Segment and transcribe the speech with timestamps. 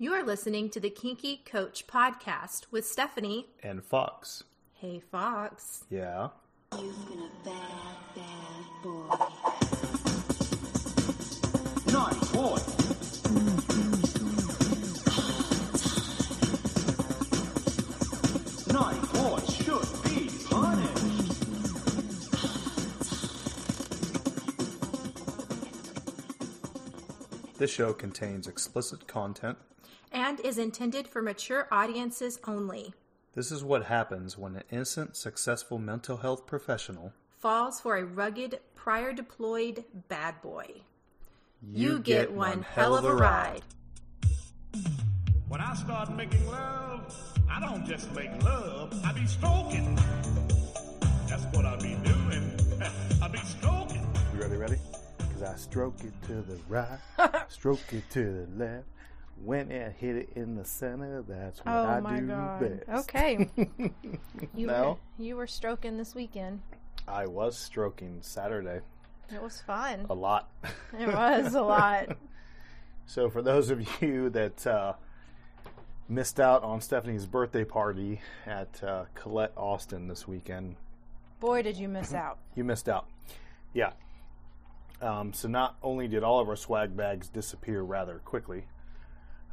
[0.00, 3.48] You are listening to the Kinky Coach podcast with Stephanie.
[3.64, 4.44] And Fox.
[4.74, 5.82] Hey, Fox.
[5.90, 6.28] Yeah.
[6.78, 9.08] You've been a bad, bad boy.
[11.90, 12.58] Naughty boy.
[18.72, 21.04] Naughty boy should be punished.
[27.58, 29.58] This show contains explicit content.
[30.38, 32.92] And is intended for mature audiences only.
[33.34, 38.58] This is what happens when an innocent, successful mental health professional Falls for a rugged,
[38.74, 40.66] prior deployed bad boy.
[41.62, 43.62] You, get, one hell of a ride.
[45.48, 47.16] When I start making love,
[47.48, 49.94] I don't just make love, I be stroking.
[51.28, 52.52] That's what I be doing.
[53.22, 54.06] I be stroking.
[54.34, 54.78] You ready, ready?
[55.18, 56.98] Because I stroke it to the right,
[57.48, 58.86] stroke it to the left.
[59.44, 62.60] When I hit it in the center, that's what Oh I my do god.
[62.86, 62.88] best.
[63.08, 63.48] Okay.
[64.54, 64.98] You No.
[65.18, 66.60] were you were stroking this weekend.
[67.06, 68.80] I was stroking Saturday
[69.32, 70.06] It was fun.
[70.10, 70.50] a lot.
[70.98, 72.16] It was a lot.
[73.06, 74.92] So, for those of you that uh,
[76.10, 80.76] missed out on Stephanie's birthday party at uh, Colette Austin this weekend,
[81.40, 82.36] Boy, did you miss out.
[82.54, 83.06] you missed out.
[83.72, 83.92] Yeah.
[85.00, 88.66] Um, so, not only did all of our swag bags disappear rather quickly,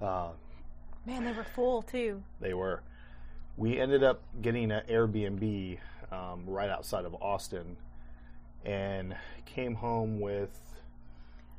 [0.01, 0.29] uh,
[1.05, 2.23] Man, they were full too.
[2.41, 2.81] they were.
[3.57, 5.77] We ended up getting an Airbnb
[6.11, 7.77] um, right outside of Austin
[8.65, 9.15] and
[9.45, 10.49] came home with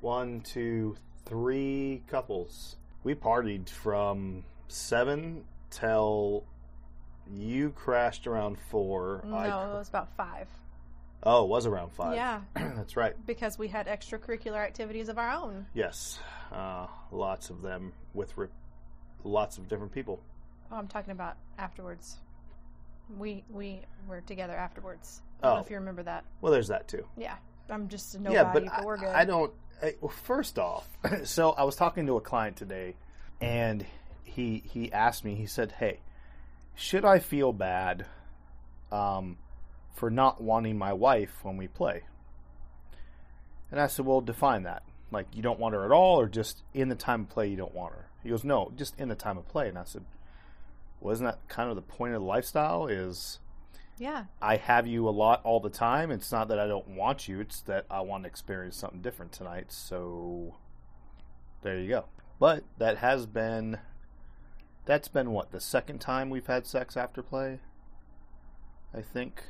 [0.00, 2.76] one, two, three couples.
[3.04, 6.44] We partied from seven till
[7.32, 9.22] you crashed around four.
[9.26, 10.48] No, I it was about five.
[11.22, 12.14] oh, it was around five.
[12.16, 13.14] Yeah, That's right.
[13.26, 15.66] because we had extracurricular activities of our own.
[15.72, 16.18] Yes,
[16.52, 18.48] uh, lots of them with re-
[19.24, 20.20] lots of different people.
[20.70, 22.16] Oh, I'm talking about afterwards.
[23.18, 25.22] We we were together afterwards.
[25.42, 25.64] I don't know Oh.
[25.64, 26.24] if you remember that.
[26.40, 27.06] Well, there's that too.
[27.16, 27.36] Yeah,
[27.70, 29.08] I'm just a nobody, yeah, but, but, we're good.
[29.08, 29.52] I, I don't.
[29.82, 30.88] I, well, first off,
[31.24, 32.96] so I was talking to a client today,
[33.40, 33.84] and
[34.24, 35.34] he he asked me.
[35.36, 36.00] He said, "Hey,
[36.74, 38.06] should I feel bad
[38.90, 39.36] um,
[39.94, 42.02] for not wanting my wife when we play?"
[43.70, 44.82] And I said, "Well, define that.
[45.10, 47.56] Like, you don't want her at all, or just in the time of play you
[47.56, 50.04] don't want her?" He goes, "No, just in the time of play." And I said,
[51.00, 52.86] "Well, isn't that kind of the point of the lifestyle?
[52.86, 53.38] Is
[53.98, 56.10] Yeah, I have you a lot all the time.
[56.10, 59.32] It's not that I don't want you, it's that I want to experience something different
[59.32, 59.72] tonight.
[59.72, 60.56] So
[61.62, 62.06] there you go.
[62.38, 63.78] But that has been
[64.84, 67.60] that's been what, the second time we've had sex after play?
[68.94, 69.44] I think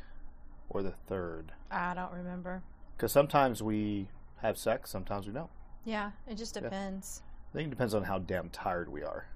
[0.69, 1.53] or the third.
[1.71, 2.62] I don't remember.
[2.99, 4.09] Cuz sometimes we
[4.43, 5.51] have sex, sometimes we don't.
[5.85, 7.23] Yeah, it just depends.
[7.53, 9.27] I think it depends on how damn tired we are,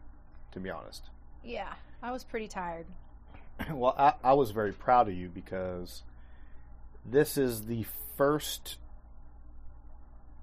[0.52, 1.04] to be honest.
[1.44, 1.72] Yeah,
[2.02, 2.86] I was pretty tired.
[3.72, 6.02] well, I, I was very proud of you because
[7.04, 8.76] this is the first,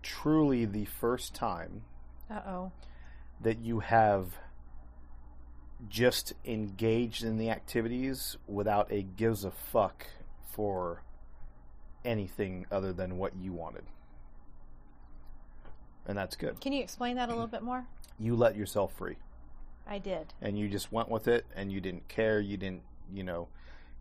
[0.02, 1.84] truly the first time
[2.30, 2.72] Uh oh.
[3.42, 4.38] that you have
[5.90, 10.08] just engaged in the activities without a gives a fuck
[10.52, 11.04] for
[12.04, 13.84] anything other than what you wanted.
[16.08, 16.60] And that's good.
[16.62, 17.86] Can you explain that a little bit more?
[18.18, 19.18] You let yourself free.
[19.90, 20.34] I did.
[20.42, 22.82] and you just went with it and you didn't care you didn't
[23.14, 23.48] you know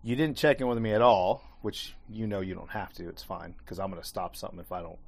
[0.03, 3.09] you didn't check in with me at all which you know you don't have to
[3.09, 4.99] it's fine because i'm going to stop something if i don't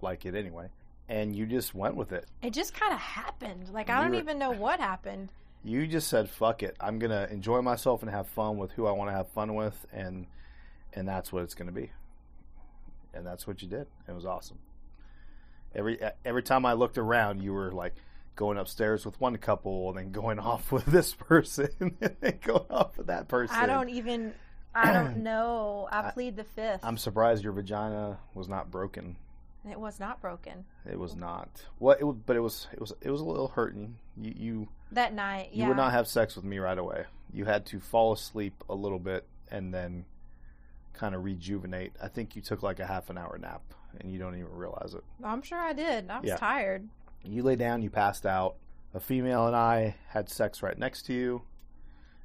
[0.00, 0.68] like it anyway
[1.08, 3.68] and you just went with it It just kind of happened.
[3.72, 5.28] Like I You don't were- even know what happened.
[5.62, 8.86] you just said fuck it i'm going to enjoy myself and have fun with who
[8.88, 10.26] i want to have fun with and
[10.92, 11.92] and that's what it's going to be
[13.14, 14.58] and that's what you did it was awesome
[15.76, 17.94] every every time i looked around you were like
[18.36, 22.70] going upstairs with one couple and then going off with this person and then going
[22.70, 24.34] off with that person I don't even.
[24.74, 25.88] I don't know.
[25.90, 26.80] I plead the fifth.
[26.82, 29.16] I'm surprised your vagina was not broken.
[29.68, 31.48] it was not broken It was not.
[31.78, 31.98] What?
[31.98, 32.68] It was, but it was.
[32.72, 32.92] It was.
[33.00, 33.96] It was a little hurting.
[34.20, 34.34] You.
[34.36, 34.68] You.
[34.92, 35.48] that night.
[35.52, 35.62] Yeah.
[35.62, 37.06] You would not have sex with me right away.
[37.32, 40.04] You had to fall asleep a little bit and then
[40.92, 41.92] kind of rejuvenate.
[42.02, 43.62] I think you took like a half an hour nap
[44.00, 45.04] and you don't even realize it.
[45.24, 46.10] I'm sure I did.
[46.10, 46.36] I was Yeah.
[46.36, 46.88] tired.
[47.24, 47.82] You lay down.
[47.82, 48.56] You passed out.
[48.94, 51.42] A female and I had sex right next to you.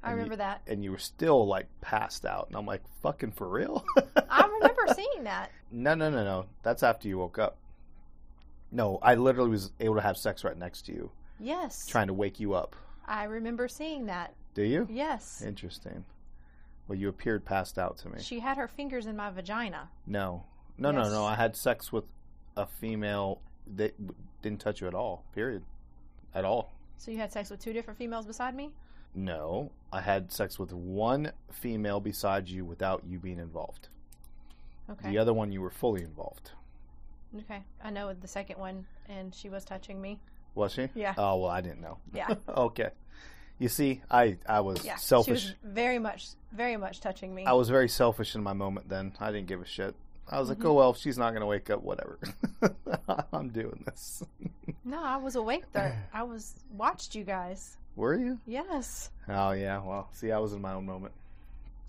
[0.02, 0.62] I And you- remember that.
[0.66, 2.46] And you were still like passed out.
[2.48, 3.84] And I'm like, fucking for real?
[4.28, 5.50] I remember seeing that.
[5.70, 6.46] No, no, no, no.
[6.62, 7.58] That's after you woke up.
[8.70, 11.86] No, I literally was able to have sex right next to you, Yes.
[11.86, 12.74] trying to wake you up.
[13.06, 14.34] I remember seeing that.
[14.54, 14.86] Do you?
[14.90, 15.42] Yes.
[15.42, 16.04] Interesting.
[16.88, 18.20] Well, you appeared passed out to me.
[18.20, 19.90] She had her fingers in my vagina.
[20.06, 20.44] No,
[20.82, 21.12] no, no, Yes.
[21.12, 21.24] no.
[21.24, 22.04] I had sex with
[22.56, 23.40] a female
[23.76, 23.94] that
[24.42, 25.24] didn't touch you at all.
[25.34, 25.62] Period.
[26.34, 26.72] At all.
[26.98, 28.70] So you had sex with two different females beside me?
[29.14, 33.88] No, I had sex with one female beside you without you being involved.
[34.90, 35.10] Okay.
[35.10, 36.50] The other one, you were fully involved.
[37.38, 37.62] Okay.
[37.82, 40.20] I know the second one, and she was touching me.
[40.54, 40.88] Was she?
[40.94, 41.14] Yeah.
[41.16, 41.98] Oh well, I didn't know.
[42.12, 42.34] Yeah.
[42.48, 42.90] okay.
[43.58, 44.96] You see, I I was Yeah.
[44.96, 45.42] selfish.
[45.42, 47.44] She was very much, very much touching me.
[47.46, 48.88] I was very selfish in my moment.
[48.88, 49.94] Then I didn't give a shit.
[50.28, 50.62] I was Mm-hmm.
[50.62, 52.18] like, oh well, if she's not gonna wake up, whatever.
[53.32, 54.22] I'm doing this.
[54.84, 55.92] no, I was awake though.
[56.12, 57.76] I was watched you guys.
[57.96, 58.38] Were you?
[58.46, 59.10] Yes.
[59.28, 59.80] Oh yeah.
[59.82, 61.12] Well, see, I was in my own moment.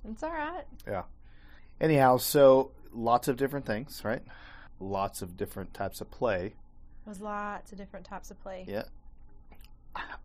[0.10, 0.66] It's all right.
[0.86, 1.04] Yeah.
[1.80, 4.22] Anyhow, so lots of different things, right?
[4.80, 6.54] Lots of different types of play.
[7.06, 8.66] was lots of different types of play.
[8.68, 8.84] Yeah.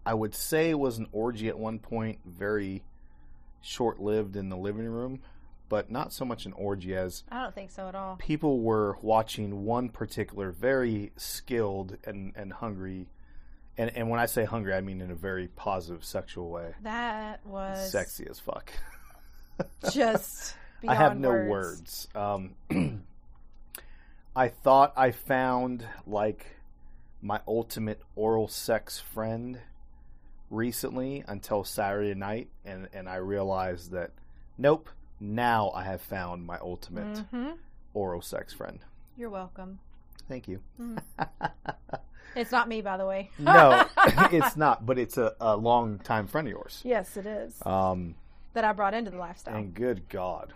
[0.04, 2.82] I would say it was an orgy at one point, very
[3.60, 5.20] short lived in the living room,
[5.68, 8.16] but not so much an orgy as I don't think so at all.
[8.16, 13.08] people were watching one particular very skilled and, and hungry
[13.76, 16.74] and, and when I say hungry I mean in a very positive sexual way.
[16.82, 18.72] That was Sexy as fuck.
[19.92, 20.54] Just
[20.86, 22.08] I have no words.
[22.14, 22.54] words.
[22.70, 23.04] Um,
[24.36, 26.46] I thought I found like
[27.20, 29.58] my ultimate oral sex friend
[30.50, 34.12] recently until Saturday night, and and I realized that
[34.56, 34.88] nope.
[35.20, 37.50] Now I have found my ultimate hmm
[37.94, 38.78] oral sex friend.
[39.16, 39.80] You're welcome.
[40.28, 40.60] Thank you.
[42.36, 43.30] It's not me, by the way.
[43.38, 43.84] No,
[44.30, 46.80] it's not, but it's a, a long time friend of yours.
[46.84, 47.54] Yes, it is.
[47.66, 48.14] Um,
[48.52, 49.56] that I brought into the lifestyle.
[49.56, 50.52] and good God,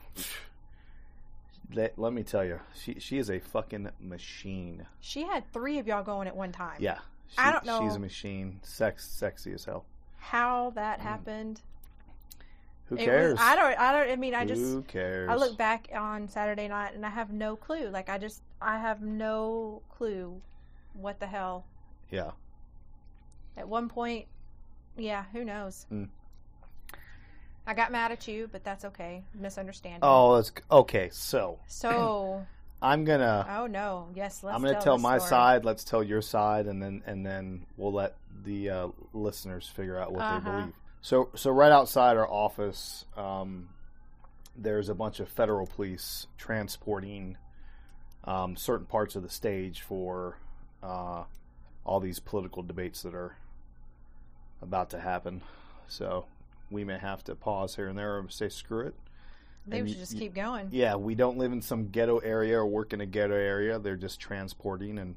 [1.72, 4.86] let, let me tell you, she she is a fucking machine.
[5.00, 6.76] she had three of y'all going at one time.
[6.78, 6.98] Yeah,
[7.28, 7.78] she, I don't know.
[7.80, 8.60] She's a machine.
[8.62, 9.84] Sex, sexy as hell.
[10.18, 11.62] How that happened.
[12.86, 13.38] Who It was- cares?
[13.40, 13.78] I don't.
[13.78, 14.10] I don't.
[14.12, 14.60] I mean, I just.
[14.62, 15.28] Who cares?
[15.30, 17.88] I look back on Saturday night and I have no clue.
[17.88, 18.42] Like I just.
[18.60, 20.40] I have no clue.
[20.94, 21.64] What the hell?
[22.10, 22.32] Yeah.
[23.56, 24.26] At one point,
[24.96, 25.86] yeah, who knows?
[25.90, 26.08] Mm.
[27.66, 29.22] I got mad at you, but that's okay.
[29.34, 30.00] Misunderstanding.
[30.02, 31.08] Oh, that's okay.
[31.12, 32.44] So So,
[32.82, 34.54] I'm gonna oh no, yes, let's.
[34.56, 35.28] I'm gonna tell, this my story.
[35.30, 35.64] side.
[35.64, 40.10] Let's tell your side, and then and then we'll let the uh, listeners figure out
[40.12, 40.50] what they Uh-huh.
[40.60, 40.74] believe.
[41.02, 43.68] So so right outside our office, um,
[44.56, 47.36] there's a bunch of federal police transporting
[48.24, 50.38] um, certain parts of the stage for
[50.82, 51.24] uh,
[51.84, 53.36] all these political debates that are
[54.62, 55.42] about to happen.
[55.88, 56.26] So
[56.70, 58.94] we may have to pause here and there and say screw it.
[59.66, 60.68] They and should just you- keep going.
[60.70, 63.80] Yeah, we don't live in some ghetto area or work in a ghetto area.
[63.80, 64.98] They're just transporting.
[64.98, 65.16] And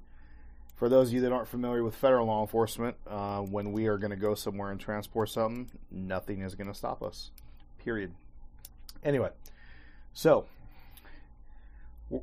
[0.75, 3.97] for those of you that aren't familiar with federal law enforcement, uh, when we are
[3.97, 7.31] going to go somewhere and transport something, nothing is going to stop us.
[7.77, 8.11] Period.
[9.03, 9.29] Anyway,
[10.13, 10.45] so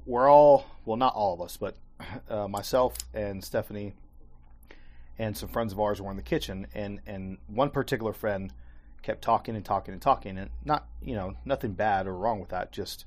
[0.06, 1.76] we're all, well, not all of us, but
[2.28, 3.94] uh, myself and Stephanie
[5.18, 8.52] and some friends of ours were in the kitchen, and, and one particular friend
[9.02, 12.50] kept talking and talking and talking, and not, you know, nothing bad or wrong with
[12.50, 13.04] that, just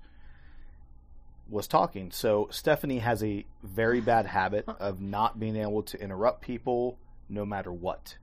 [1.49, 2.11] was talking.
[2.11, 6.97] So Stephanie has a very bad habit of not being able to interrupt people
[7.29, 8.17] no matter what.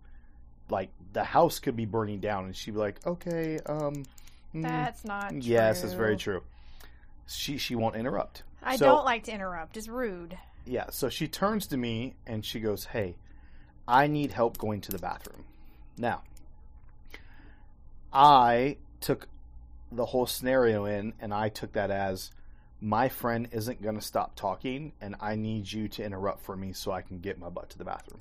[0.70, 4.04] Like the house could be burning down, and she'd be like, "Okay, um,
[4.54, 5.30] mm, That's not.
[5.30, 5.38] True.
[5.42, 6.42] yes, it's very true."
[7.26, 8.42] She she won't interrupt.
[8.62, 9.76] I So- don't like to interrupt.
[9.76, 10.38] It's rude.
[10.64, 13.16] Yeah, so she turns to me and she goes, "Hey,
[13.86, 15.44] I need help going to the bathroom."
[15.98, 16.22] Now,
[18.12, 19.28] I took
[19.90, 22.30] the whole scenario in and I took that as
[22.84, 26.72] my friend isn't going to stop talking and I need you to interrupt for me
[26.72, 28.18] so I can get my butt to the bathroom.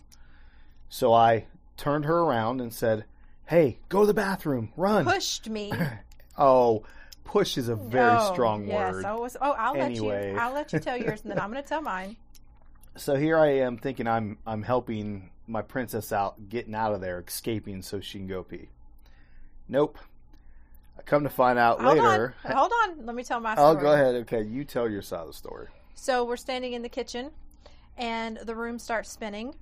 [0.88, 1.46] So I
[1.78, 3.06] turned her around and said,
[3.48, 4.72] "Hey, go to the bathroom.
[4.78, 5.74] Run." Pushed me.
[6.38, 6.84] Oh,
[7.26, 9.06] push is a very Oh, strong yes, word.
[9.06, 10.28] I was, oh, I'll Anyway.
[10.28, 10.40] let you.
[10.40, 12.16] I'll let you tell yours, and then I'm going to tell mine.
[12.98, 17.24] So here I am thinking I'm I'm helping my princess out, getting out of there,
[17.26, 18.68] escaping so she can go pee.
[19.70, 19.98] Nope.
[21.02, 22.36] I come to find out Hold later.
[22.46, 22.52] on.
[22.52, 23.06] Hold on.
[23.06, 23.78] Let me tell my oh, story.
[23.78, 24.16] Oh, go ahead.
[24.16, 25.68] Okay, you tell your side of the story.
[25.96, 27.32] So we're standing in the kitchen,
[27.98, 29.56] and the room starts spinning.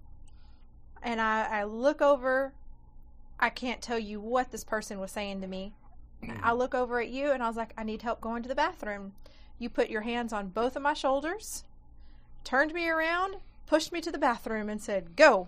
[1.01, 2.53] And I, I look over.
[3.39, 5.73] I can't tell you what this person was saying to me.
[6.23, 6.31] Hmm.
[6.43, 8.55] I look over at you, and I was like, I need help going to the
[8.55, 9.13] bathroom.
[9.57, 11.63] You put your hands on both of my shoulders,
[12.43, 15.47] turned me around, pushed me to the bathroom, and said, Go.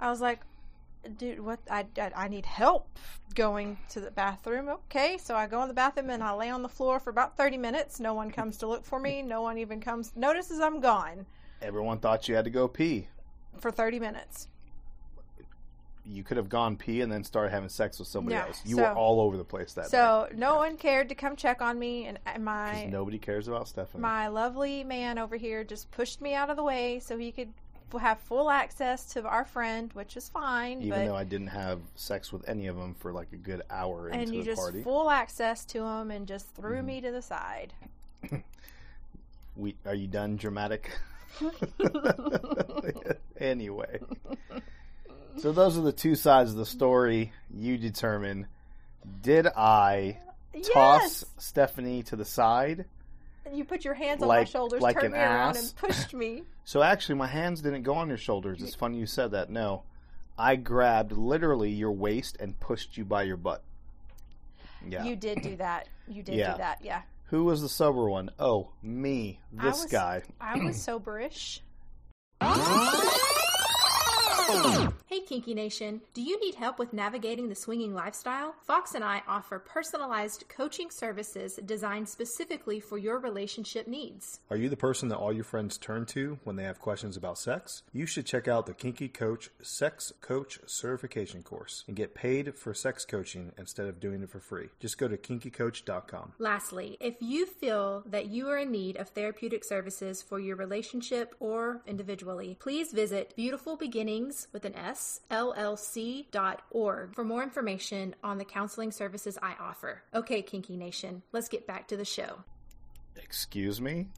[0.00, 0.40] I was like,
[1.18, 1.58] Dude, what?
[1.70, 2.98] I, I, I need help
[3.34, 4.68] going to the bathroom.
[4.68, 7.36] Okay, so I go in the bathroom and I lay on the floor for about
[7.36, 7.98] 30 minutes.
[7.98, 9.22] No one comes to look for me.
[9.22, 11.26] No one even comes, notices I'm gone
[11.62, 13.06] Everyone thought you had to go pee.
[13.58, 14.48] for 30 minutes.
[16.04, 18.60] You could have gone pee and then started having sex with somebody else.
[18.64, 19.90] You so- were all over the place that night.
[19.92, 24.02] So no one cared to come check on me, and my nobody cares about Stephanie.
[24.02, 27.52] my lovely man over here just pushed me out of the way so he could
[27.98, 30.82] have full access to our friend, which is fine.
[30.82, 34.08] Even though I didn't have sex with any of them for like a good hour
[34.08, 34.82] into and you the just party.
[34.82, 36.86] full access to them and just threw Mm-hmm.
[36.86, 37.72] me to the side.
[39.56, 40.90] we are you done dramatic?
[43.40, 43.98] anyway.
[45.38, 47.32] So those are the two sides of the story.
[47.54, 48.46] You determine
[49.22, 50.18] did I
[50.72, 51.24] toss Yes!
[51.38, 52.84] Stephanie to the side?
[53.44, 55.60] And you put your hands on my shoulders, like turned an me around, ass?
[55.70, 56.42] and pushed me.
[56.64, 58.62] So actually my hands didn't go on your shoulders.
[58.62, 59.50] It's funny you said that.
[59.50, 59.82] No.
[60.38, 63.62] I grabbed literally your waist and pushed you by your butt.
[64.88, 65.04] Yeah.
[65.04, 65.88] You did do that.
[66.06, 66.52] You did Yeah.
[66.52, 66.78] do that.
[66.84, 67.02] Yeah.
[67.26, 68.30] Who was the sober one?
[68.38, 69.40] Oh, me.
[69.58, 70.22] I This was- guy.
[70.40, 71.60] I was soberish.
[75.06, 78.54] Hey Kinky Nation, do you need help with navigating the swinging lifestyle?
[78.66, 84.40] Fox and I offer personalized coaching services designed specifically for your relationship needs.
[84.50, 87.38] Are you the person that all your friends turn to when they have questions about
[87.38, 87.82] sex?
[87.92, 92.74] You should check out the Kinky Coach Sex Coach Certification course and get paid for
[92.74, 94.68] sex coaching instead of doing it for free.
[94.80, 96.32] Just go to kinkycoach.com.
[96.38, 101.34] Lastly, if you feel that you are in need of therapeutic services for your relationship
[101.38, 108.44] or individually, please visit Beautiful Beginnings with an S, LLC.org for more information on the
[108.44, 110.02] counseling services I offer.
[110.14, 112.38] Okay, Kinky Nation, let's get back to the show.
[113.16, 114.08] Excuse me?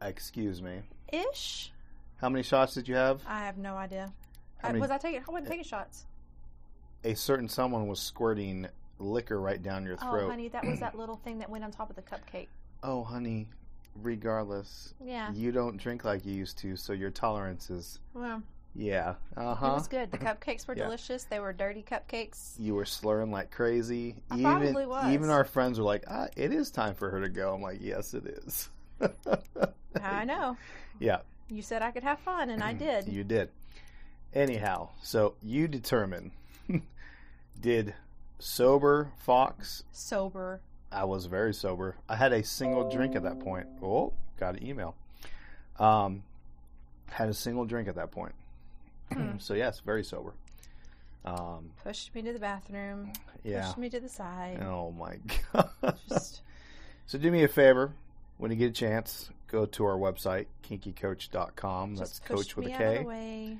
[0.00, 0.82] Excuse me.
[1.12, 1.72] Ish.
[2.16, 3.22] How many shots did you have?
[3.26, 4.12] I have no idea.
[4.58, 5.20] How I, uh, many- was I taking?
[5.26, 6.06] I wasn't taking shots.
[7.04, 8.66] A certain someone was squirting
[8.98, 10.08] liquor right down your throat.
[10.08, 10.30] Oh, throat.
[10.30, 12.48] honey, that was that little thing that went on top of the cupcake.
[12.80, 13.48] Oh, honey,
[13.96, 15.32] regardless, Yeah.
[15.32, 17.98] you don't drink like you used to, so your tolerance is.
[18.14, 18.40] Well,
[18.80, 19.14] Yeah.
[19.36, 20.12] Uh it was good.
[20.12, 20.84] The cupcakes were Yeah.
[20.84, 21.24] delicious.
[21.24, 22.54] They were dirty cupcakes.
[22.60, 24.14] You were slurring like crazy.
[24.30, 25.12] I even, probably was.
[25.12, 27.52] Even our friends were like, ah, it is time for her to go.
[27.54, 28.68] I'm like, yes, it is.
[30.02, 30.56] I know.
[31.00, 31.18] yeah,
[31.48, 33.08] You said I could have fun, and I did.
[33.08, 33.48] you did.
[34.32, 36.30] Anyhow, so you determine
[37.60, 37.94] did
[38.38, 40.60] sober Fox Sober.
[40.92, 41.96] I was very sober.
[42.08, 43.66] I had a single drink at that point.
[43.82, 44.94] Oh, got an email.
[45.78, 46.22] Um,
[47.10, 48.34] had a single drink at that point.
[49.12, 49.38] Hmm.
[49.38, 50.34] so yes, very sober.
[51.24, 53.12] Um, Pushed me to the bathroom.
[53.44, 53.66] yeah.
[53.66, 54.62] Pushed me to the side.
[54.62, 55.16] Oh my
[55.52, 55.98] god.
[56.08, 56.42] Just
[57.06, 57.92] so do me a favor
[58.38, 61.96] when you get a chance, go to our website kinkycoach.com.
[61.96, 63.58] That's just coach with a me out of K, the way.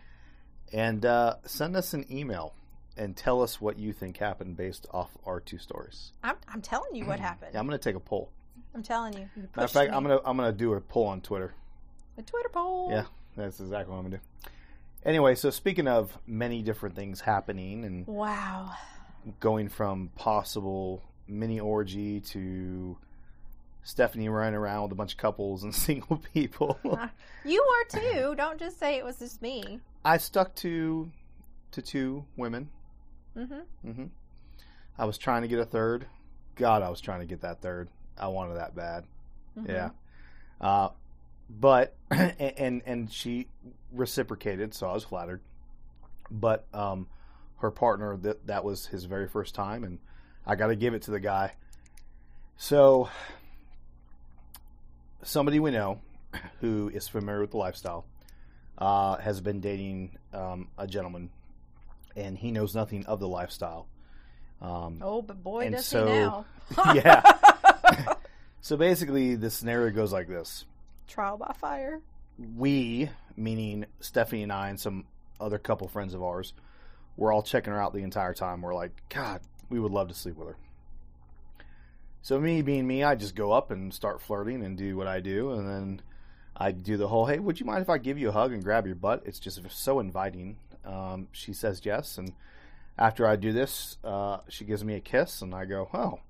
[0.72, 2.54] and uh, send us an email
[2.96, 6.12] and tell us what you think happened based off our two stories.
[6.22, 7.52] I'm, I'm telling you what happened.
[7.54, 8.30] Yeah, I'm going to take a poll.
[8.74, 9.28] I'm telling you.
[9.36, 9.96] you Matter of fact, me.
[9.96, 11.54] I'm gonna I'm gonna do a poll on Twitter.
[12.18, 12.90] a Twitter poll.
[12.90, 13.04] Yeah,
[13.36, 14.50] that's exactly what I'm gonna do.
[15.04, 18.72] Anyway, so speaking of many different things happening and Wow.
[19.40, 22.96] going from possible mini orgy to
[23.82, 26.78] Stephanie running around with a bunch of couples and single people,
[27.44, 28.34] You were too.
[28.36, 29.80] Don't just say it was just me.
[30.04, 31.10] I stuck to
[31.72, 32.68] to two women.
[33.36, 33.90] Mm-hmm.
[33.92, 34.04] hmm
[34.98, 36.06] I was trying to get a third.
[36.56, 37.88] God, I was trying to get that third.
[38.18, 39.04] I wanted that bad.
[39.56, 39.70] Mm-hmm.
[39.70, 39.90] Yeah.
[40.60, 40.88] Uh,
[41.48, 43.48] but and and she
[43.92, 45.40] reciprocated, so I was flattered.
[46.30, 47.06] But um,
[47.58, 49.98] her partner that that was his very first time, and
[50.46, 51.52] I got to give it to the guy.
[52.56, 53.08] So
[55.22, 56.00] somebody we know
[56.60, 58.04] who is familiar with the lifestyle
[58.78, 61.30] uh, has been dating um, a gentleman,
[62.16, 63.86] and he knows nothing of the lifestyle.
[64.60, 66.44] Um, Oh, but boy, And does so- he now.
[66.94, 68.14] yeah.
[68.60, 70.64] so basically, the scenario goes like this:
[71.08, 72.00] Trial by fire.
[72.56, 75.06] we, meaning Stephanie and I, and some
[75.40, 76.52] other couple friends of ours,
[77.16, 78.62] we're all checking her out the entire time.
[78.62, 80.56] We're like, God, we would love to sleep with her.
[82.22, 85.20] So me being me, I just go up and start flirting and do what I
[85.20, 86.02] do, and then
[86.56, 88.62] I do the whole, "Hey, would you mind if I give you a hug and
[88.62, 90.58] grab your butt?" It's just so inviting.
[90.84, 92.32] Um, she says yes, and
[92.98, 96.20] after I do this, uh, she gives me a kiss, and I go, "Oh,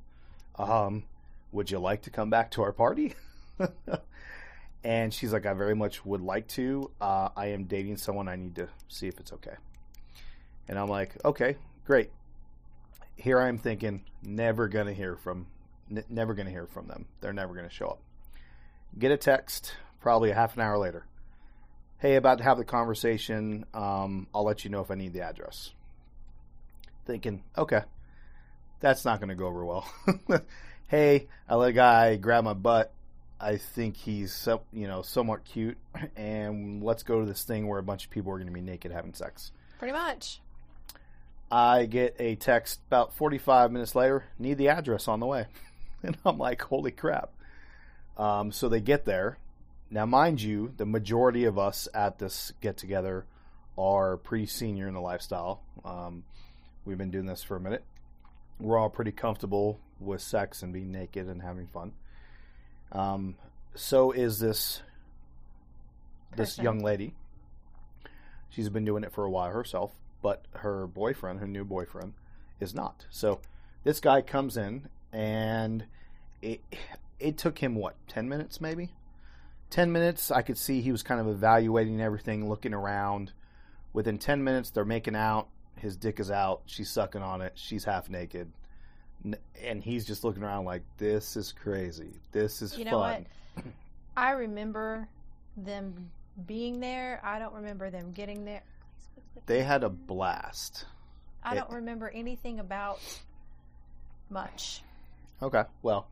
[0.62, 1.04] um,
[1.52, 3.14] would you like to come back to our party?"
[4.84, 6.90] and she's like, "I very much would like to.
[7.00, 8.28] Uh, I am dating someone.
[8.28, 9.56] I need to see if it's okay."
[10.68, 11.56] And I'm like, "Okay,
[11.86, 12.10] great."
[13.16, 15.46] Here I am thinking, never gonna hear from,
[15.90, 17.06] n- never gonna hear from them.
[17.20, 18.00] They're never gonna show up.
[18.96, 21.04] Get a text, probably a half an hour later.
[21.98, 23.64] Hey, about to have the conversation.
[23.74, 25.72] Um, I'll let you know if I need the address
[27.08, 27.82] thinking, okay,
[28.78, 29.90] that's not to go over well.
[30.86, 32.92] hey, I let a guy grab my butt.
[33.40, 35.78] I think he's so, you know somewhat cute,
[36.16, 38.60] and let's go to this thing where a bunch of people are going to be
[38.60, 39.52] naked having sex.
[39.78, 40.40] Pretty much.
[41.50, 45.46] I get a text about 45 minutes later, need the address on the way.
[46.00, 47.32] And I'm like, holy crap.
[48.16, 49.36] Um, so they get there.
[49.90, 53.24] now, mind you, the majority of us at this get together
[53.76, 55.60] are pretty senior in the lifestyle.
[55.84, 56.22] Um,
[56.84, 57.82] we've been doing this for a minute.
[58.60, 61.90] We're all pretty comfortable with sex and being naked and having fun.
[62.92, 63.36] Um,
[63.74, 64.82] so is this
[66.36, 66.64] this Person.
[66.64, 67.14] young lady.
[68.50, 69.92] She's been doing it for a while herself,
[70.22, 72.14] but her boyfriend, her new boyfriend,
[72.60, 73.06] is not.
[73.10, 73.40] So
[73.84, 75.84] this guy comes in and
[76.42, 76.60] it
[77.18, 78.92] it took him what, 10 minutes maybe?
[79.70, 83.32] 10 minutes, I could see he was kind of evaluating everything, looking around.
[83.92, 85.48] Within 10 minutes, they're making out.
[85.76, 86.62] His dick is out.
[86.66, 87.52] She's sucking on it.
[87.56, 88.50] She's half naked.
[89.62, 92.10] And he's just looking around like, this is crazy.
[92.32, 93.26] This is You know fun.
[93.54, 93.64] what?
[94.16, 95.08] I remember
[95.56, 96.10] them
[96.46, 97.20] being there.
[97.24, 98.62] I don't remember them getting there.
[99.46, 100.84] They had a blast.
[101.42, 103.00] I it- don't remember anything about
[104.30, 104.82] much.
[105.42, 105.64] Okay.
[105.82, 106.06] Well,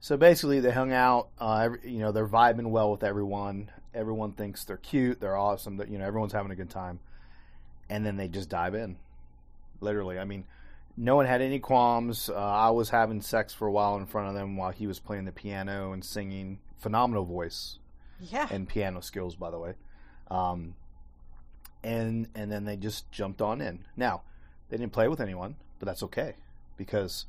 [0.00, 1.28] so basically, they hung out.
[1.38, 3.70] Uh, you know, they're vibing well with everyone.
[3.94, 5.20] Everyone thinks they're cute.
[5.20, 5.78] They're awesome.
[5.78, 7.00] That you know, everyone's having a good time.
[7.88, 8.96] And then they just dive in.
[9.80, 10.44] Literally, I mean,
[10.96, 12.28] no one had any qualms.
[12.30, 14.98] Uh, I was having sex for a while in front of them while he was
[14.98, 16.58] playing the piano and singing.
[16.78, 17.78] Phenomenal voice
[18.20, 18.46] Yeah.
[18.50, 19.74] and piano skills, by the way.
[20.30, 20.74] Um,
[21.82, 23.84] and and then they just jumped on in.
[23.96, 24.22] Now,
[24.68, 26.34] they didn't play with anyone, but that's okay
[26.76, 27.26] because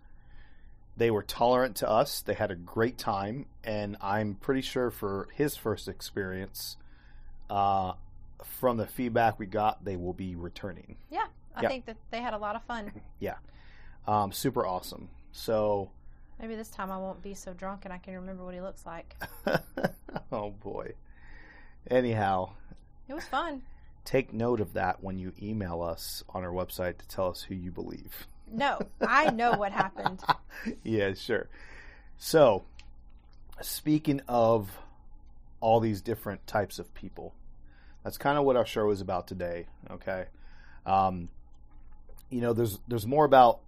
[0.95, 2.21] they were tolerant to us.
[2.21, 6.77] They had a great time, and I'm pretty sure for his first experience,
[7.49, 7.93] uh,
[8.43, 10.97] from the feedback we got, they will be returning.
[11.09, 11.27] yeah.
[11.55, 11.69] I Yeah.
[11.69, 12.91] think that they had a lot of fun.
[13.19, 13.37] Yeah,
[14.07, 15.09] um, super awesome.
[15.31, 15.89] So,
[16.39, 18.85] Maybe this time I won't be so drunk and I can remember what he looks
[18.85, 19.15] like.
[20.31, 20.93] oh boy.
[21.89, 22.51] Anyhow,
[23.07, 23.61] It was fun.
[24.05, 27.55] take note of that when you email us on our website to tell us who
[27.55, 28.27] you believe.
[28.51, 30.21] No, I know what happened.
[30.83, 31.49] yeah, sure.
[32.17, 32.63] So,
[33.61, 34.69] speaking of
[35.59, 37.33] all these different types of people,
[38.03, 39.65] that's kind of what our show is about today.
[39.91, 40.25] Okay,
[40.85, 41.29] um,
[42.29, 43.59] you know, there's there's more about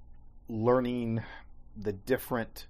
[0.49, 1.21] learning
[1.77, 2.65] the different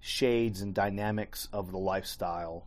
[0.00, 2.66] shades and dynamics of the lifestyle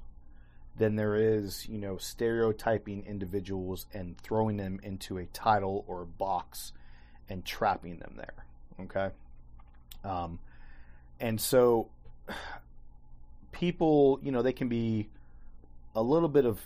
[0.77, 6.05] than there is, you know, stereotyping individuals and throwing them into a title or a
[6.05, 6.71] box
[7.29, 8.45] and trapping them there.
[8.85, 9.09] Okay.
[10.03, 10.39] Um,
[11.19, 11.89] and so
[13.51, 15.09] people, you know, they can be
[15.95, 16.59] a little bit of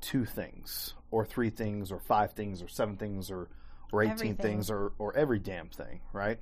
[0.00, 3.48] two things or three things or five things or seven things or,
[3.92, 4.36] or 18 Everything.
[4.36, 6.38] things or, or every damn thing, right?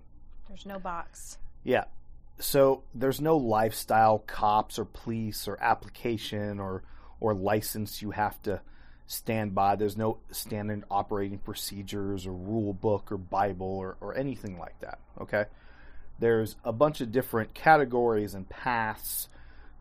[0.48, 1.38] There's no box.
[1.62, 1.84] Yeah.
[2.38, 6.82] So there's no lifestyle cops or police or application or
[7.20, 8.60] or license you have to
[9.06, 9.76] stand by.
[9.76, 14.98] There's no standard operating procedures or rule book or Bible or, or anything like that.
[15.20, 15.44] Okay.
[16.18, 19.28] There's a bunch of different categories and paths,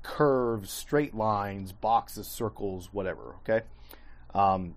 [0.02, 3.36] curves, straight lines, boxes, circles, whatever.
[3.43, 3.65] Okay.
[4.34, 4.76] Um,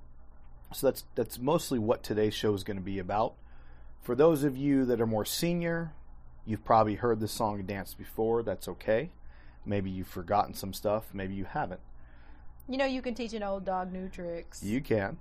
[0.72, 3.34] so that's that's mostly what today's show is going to be about.
[4.06, 5.90] For those of you that are more senior,
[6.44, 8.44] you've probably heard this song and dance before.
[8.44, 9.10] That's okay.
[9.64, 11.06] Maybe you've forgotten some stuff.
[11.12, 11.80] Maybe you haven't.
[12.68, 14.62] You know, you can teach an old dog new tricks.
[14.62, 15.16] You can.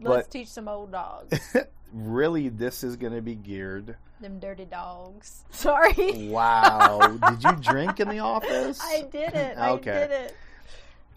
[0.00, 1.38] Let's teach some old dogs.
[1.90, 3.96] Really, this is going to be geared.
[4.20, 5.44] Them dirty dogs.
[5.50, 6.28] Sorry.
[6.28, 6.98] Wow.
[7.30, 8.78] Did you drink in the office?
[8.82, 9.56] I did it.
[9.56, 9.90] Okay.
[9.90, 10.36] I did it.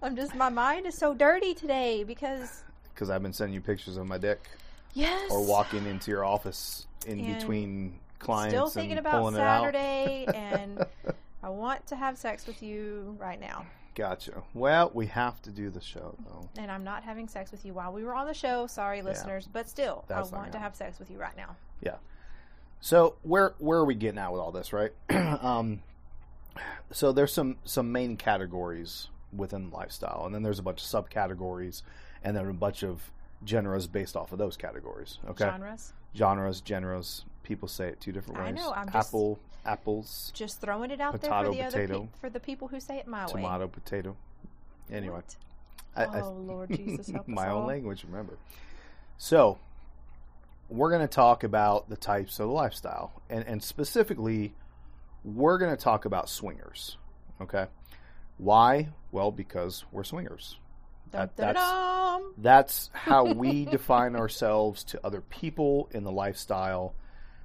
[0.01, 3.97] I'm just, my mind is so dirty today because, Because I've been sending you pictures
[3.97, 4.47] of my dick
[4.93, 5.29] yes.
[5.29, 10.85] or walking into your office in And between clients Still thinking and about Saturday, and
[11.43, 13.65] I want to have sex with you right now.
[13.93, 14.43] Gotcha.
[14.53, 16.47] Well, we have to do the show though.
[16.57, 18.67] And I'm not having sex with you while we were on the show.
[18.67, 21.55] Sorry, listeners, but still, That's I want to have sex with you right now.
[21.81, 21.95] Yeah.
[22.79, 24.93] So where where are we getting at with all this, right?
[25.09, 25.81] um,
[26.91, 31.81] so there's some some main categories within lifestyle, and then there's a bunch of subcategories,
[32.23, 33.11] and then a bunch of
[33.45, 35.19] genres based off of those categories.
[35.27, 35.93] Okay, Genres.
[36.15, 37.25] Genres, genres.
[37.43, 38.55] People say it two different I ways.
[38.55, 42.01] know, I'm just- Apple, apples, Just throwing it out there for the other potato.
[42.03, 43.31] pe- for the people who say it my way.
[43.31, 44.15] tomato, potato.
[44.91, 45.35] Anyway, What?
[45.95, 47.67] I- I- oh Lord Jesus, help my own all.
[47.67, 48.03] language.
[48.05, 48.37] Remember.
[49.17, 49.57] So,
[50.69, 54.53] we're going to talk about the types of the lifestyle, and and specifically,
[55.25, 56.97] we're going to talk about swingers.
[57.41, 57.67] Okay,
[58.37, 58.89] why?
[59.11, 60.57] Well, because we're swingers.
[61.11, 61.59] That- that's
[62.37, 66.93] that's how we define ourselves to other people in the lifestyle.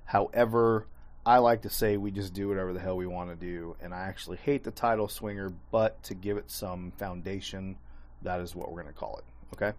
[0.05, 0.87] However,
[1.25, 3.93] I like to say we just do whatever the hell we want to do, and
[3.93, 7.77] I actually hate the title swinger, but to give it some foundation,
[8.23, 9.25] that is what we're going to call it.
[9.55, 9.77] Okay.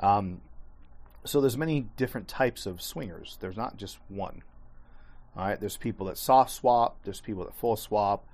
[0.00, 0.40] Um,
[1.24, 3.38] so there's many different types of swingers.
[3.40, 4.42] There's not just one.
[5.36, 5.60] All right.
[5.60, 6.96] There's people that soft swap.
[7.04, 8.24] There's people that full swap.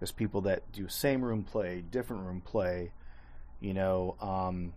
[0.00, 2.92] There's people that do same room play, different room play.
[3.64, 4.74] You know, um,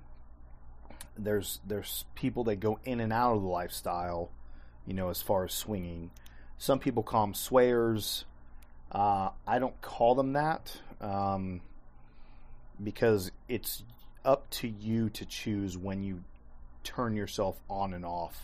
[1.17, 4.31] there's there's people that go in and out of the lifestyle.
[4.85, 6.09] You know, as far as swinging,
[6.57, 8.23] some people call them swayers.
[8.89, 11.59] Uh, I don't call them that um,
[12.81, 13.83] because it's
[14.23, 16.23] up to you to choose when you
[16.85, 18.39] turn yourself on and off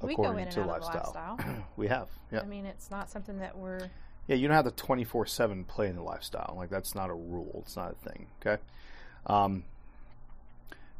[0.00, 1.36] We go according in and to out of the lifestyle.
[1.36, 1.66] lifestyle.
[1.76, 3.90] we have, yeah, I mean, it's not something that we're.
[4.28, 4.36] yeah.
[4.36, 6.54] You don't have the twenty four seven play in the lifestyle.
[6.56, 7.62] Like that's not a rule.
[7.66, 8.28] It's not a thing.
[8.40, 8.62] Okay.
[9.26, 9.64] Um,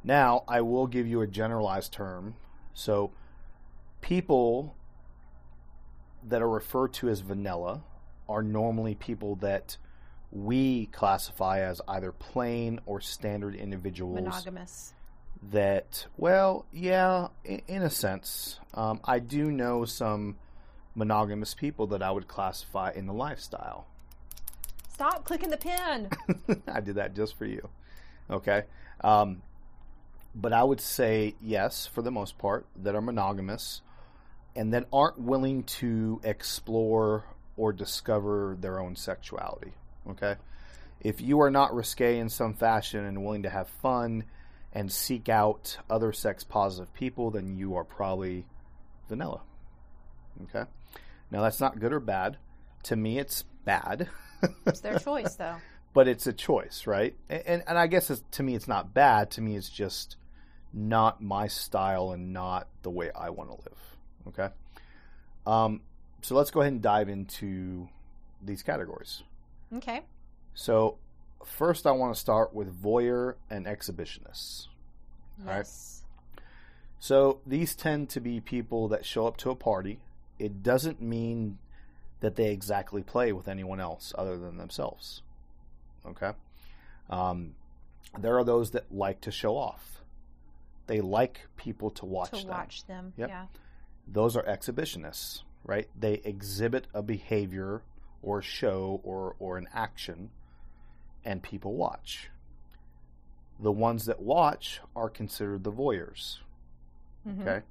[0.05, 2.35] now I will give you a generalized term.
[2.75, 3.13] So
[4.01, 4.75] people
[6.25, 7.83] that are referred to as vanilla
[8.29, 9.77] are normally people that
[10.31, 14.95] we classify as either plain or standard individuals monogamous.
[15.51, 20.37] that well yeah in, in a sense um, i do know some
[20.95, 23.87] monogamous people that i would classify in the lifestyle
[24.93, 26.09] Stop clicking the pin.
[26.69, 27.69] i did that just for you
[28.31, 28.65] okay
[29.03, 29.43] um,
[30.35, 33.83] but i would say yes for the most part that are monogamous
[34.55, 37.25] and that aren't willing to explore
[37.57, 39.73] or discover their own sexuality
[40.09, 40.37] okay
[41.01, 44.25] if you are not risque in some fashion and willing to have fun
[44.73, 48.47] and seek out other sex positive people, then you are probably
[49.09, 49.43] vanilla.
[50.45, 50.69] Okay?
[51.31, 52.39] Now, that's not good or bad.
[52.85, 54.09] To me, it's bad,
[54.67, 55.57] It's their choice, though.
[55.95, 57.15] But it's a choice, right?
[57.29, 59.31] And, and, and I guess it's, to me, it's not bad.
[59.33, 60.17] To me, it's just
[60.73, 64.29] not my style and not the way I want to live.
[64.29, 64.49] Okay?
[65.47, 65.81] Um,
[66.23, 67.89] so let's go ahead and dive into
[68.43, 69.23] these categories.
[69.75, 70.03] Okay.
[70.55, 70.99] So,
[71.45, 74.67] first, I want to start with voyeur and exhibitionists.
[75.45, 75.59] right.
[75.59, 76.03] Yes.
[77.01, 80.01] So, these tend to be people that show up to a party.
[80.39, 81.59] It doesn't mean
[82.21, 85.23] that they exactly play with anyone else other than themselves.
[86.07, 86.33] Okay?
[87.11, 87.55] Um,
[88.19, 90.03] there are those that like to show off,
[90.87, 92.49] they like people to watch To them.
[92.49, 93.13] watch them.
[93.17, 93.29] Yep.
[93.29, 93.47] Yeah.
[94.09, 95.89] those are exhibitionists, right?
[95.99, 97.83] They exhibit a behavior
[98.23, 100.31] or show or, or an action,
[101.25, 102.29] and people watch.
[103.61, 106.39] The ones that watch are considered the voyeurs.
[107.27, 107.41] Mhm.
[107.43, 107.63] Okay?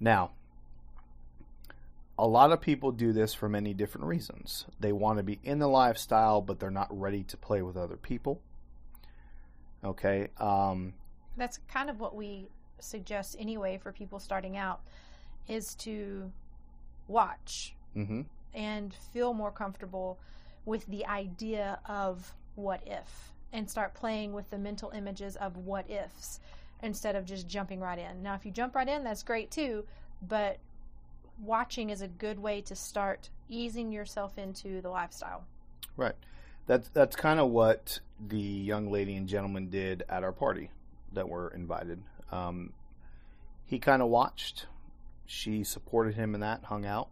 [0.00, 0.30] Now,
[2.18, 4.66] a lot of people do this for many different reasons.
[4.78, 7.96] They want to be in the lifestyle, but they're not ready to play with other
[7.96, 8.40] people.
[9.84, 10.28] Okay?
[10.38, 10.94] Um,
[11.36, 12.48] That's kind of what we
[12.78, 14.80] suggest anyway for people starting out
[15.48, 16.30] is to
[17.08, 18.24] watch mhm.
[18.54, 20.18] and feel more comfortable
[20.64, 25.88] with the idea of what if and start playing with the mental images of what
[25.90, 26.40] ifs
[26.82, 28.22] instead of just jumping right in.
[28.22, 29.84] Now, if you jump right in, that's great too,
[30.22, 30.58] but
[31.42, 35.44] watching is a good way to start easing yourself into the lifestyle.
[35.96, 36.14] Right.
[36.66, 40.70] That's that's kind of what the young lady and gentleman did at our party
[41.12, 42.02] that were invited.
[42.32, 42.72] Um,
[43.64, 44.66] he kind of watched.
[45.26, 47.08] She supported him in that, hung out.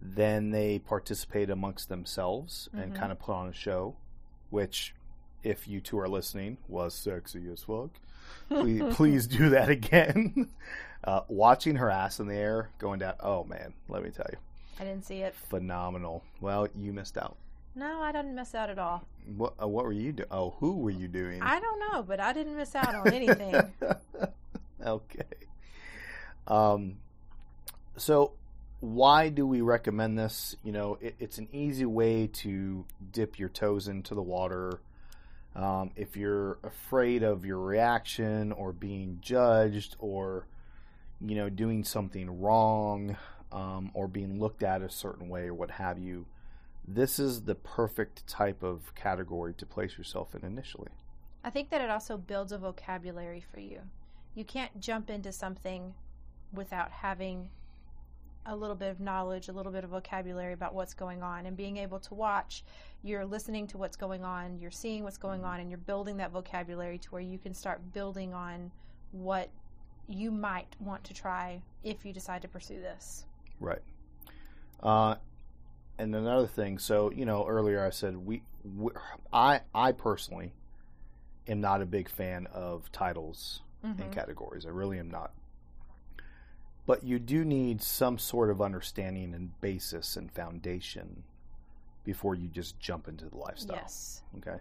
[0.00, 3.96] Then they participated amongst themselves and kind of put on a show,
[4.50, 4.94] which,
[5.42, 7.90] if you two are listening, was sexy as fuck.
[8.48, 10.48] Please, please do that again.
[11.04, 13.14] Uh, watching her ass in the air going down.
[13.20, 14.38] Oh man, let me tell you,
[14.80, 15.34] I didn't see it.
[15.34, 16.24] phenomenal.
[16.40, 17.36] Well, you missed out.
[17.74, 19.06] No, I didn't miss out at all.
[19.36, 20.28] What uh, what were you doing?
[20.30, 21.42] Oh, who were you doing?
[21.42, 23.54] I don't know, but I didn't miss out on anything.
[24.84, 25.22] okay.
[26.46, 26.96] Um,
[27.96, 28.32] so
[28.80, 30.56] why do we recommend this?
[30.62, 34.80] You know, it, it's an easy way to dip your toes into the water.
[35.56, 40.46] Um, if you're afraid of your reaction or being judged or,
[41.20, 43.16] you know, doing something wrong
[43.50, 46.26] um, or being looked at a certain way or what have you,
[46.86, 50.90] this is the perfect type of category to place yourself in initially.
[51.42, 53.80] I think that it also builds a vocabulary for you.
[54.34, 55.94] You can't jump into something
[56.52, 57.48] without having
[58.46, 61.56] a little bit of knowledge, a little bit of vocabulary about what's going on, and
[61.56, 62.64] being able to watch.
[63.02, 66.30] You're listening to what's going on, you're seeing what's going on, and you're building that
[66.32, 68.70] vocabulary to where you can start building on
[69.12, 69.50] what
[70.08, 73.24] you might want to try if you decide to pursue this.
[73.60, 73.82] Right.
[74.82, 75.16] Uh,
[75.98, 78.42] and another thing, so you know, earlier I said we,
[78.76, 78.90] we
[79.32, 80.52] I, I personally
[81.48, 84.66] am not a big fan of titles and categories.
[84.66, 85.30] I really am not.
[86.86, 91.24] But you do need some sort of understanding and basis and foundation
[92.04, 93.76] before you just jump into the lifestyle.
[93.76, 94.22] Yes.
[94.38, 94.58] Okay.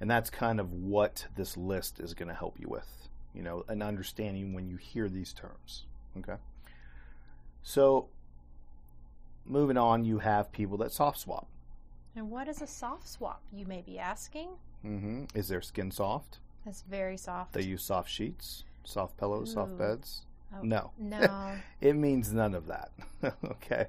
[0.00, 3.64] And that's kind of what this list is going to help you with, you know,
[3.68, 5.84] an understanding when you hear these terms.
[6.18, 6.36] Okay.
[7.62, 8.08] So,
[9.44, 11.46] moving on, you have people that soft swap.
[12.14, 14.48] And what is a soft swap, you may be asking?
[14.84, 16.38] Mm hmm Is their skin soft?
[16.64, 17.52] That's very soft.
[17.52, 20.22] They use soft sheets, soft pillows, soft beds.
[20.54, 20.90] Oh, No.
[20.98, 21.52] No.
[21.80, 22.90] It means none of that.
[23.44, 23.86] okay.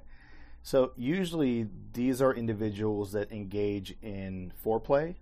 [0.64, 5.16] So usually these are individuals that engage in foreplay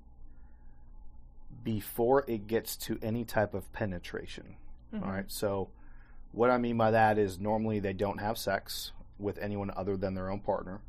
[1.64, 4.56] before it gets to any type of penetration.
[4.94, 5.04] Mm-hmm.
[5.04, 5.26] All right.
[5.32, 5.70] So
[6.32, 10.16] what I mean by that is normally they don't have sex with anyone other than
[10.16, 10.82] their own partner.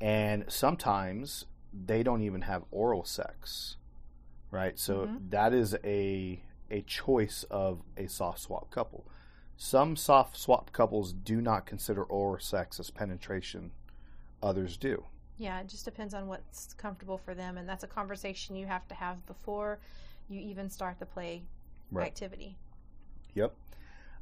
[0.00, 3.76] And sometimes they don't even have oral sex.
[4.50, 4.78] Right?
[4.78, 5.30] So mm-hmm.
[5.30, 9.04] that is a a choice of a soft swap couple.
[9.62, 13.72] Some soft swap couples do not consider oral sex as penetration.
[14.42, 15.04] Others do.
[15.36, 18.88] Yeah, it just depends on what's comfortable for them, and that's a conversation you have
[18.88, 19.78] to have before
[20.30, 21.42] you even start the play
[21.92, 22.06] Right.
[22.06, 22.56] activity.
[23.34, 23.54] Yep.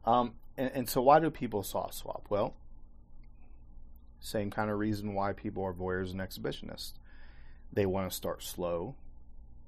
[0.04, 2.26] Um, and, and so, why do people soft swap?
[2.28, 2.54] Well,
[4.18, 6.94] same kind of reason why people are voyeurs and exhibitionists.
[7.72, 8.96] They want to start slow.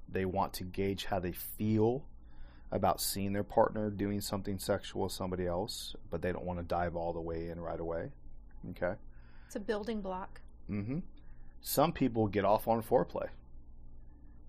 [0.09, 2.03] They want to gauge how they feel
[2.71, 6.63] about seeing their partner doing something sexual with somebody else, but they don't want to
[6.63, 8.11] dive all the way in right away.
[8.69, 8.93] Okay.
[9.47, 10.39] It's a building block.
[10.69, 10.99] Mm-hmm.
[11.59, 13.27] Some people get off on foreplay.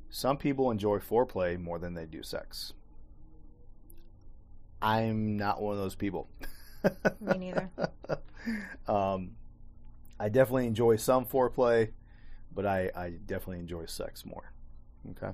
[0.08, 2.74] Some people enjoy foreplay more than they do sex.
[4.80, 6.28] I'm not one of those people.
[7.20, 7.70] Me neither.
[8.88, 9.32] um,
[10.18, 11.90] I definitely enjoy some foreplay,
[12.54, 14.52] but I, I definitely enjoy sex more.
[15.10, 15.32] Okay.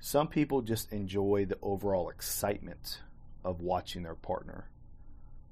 [0.00, 3.00] Some people just enjoy the overall excitement
[3.44, 4.68] of watching their partner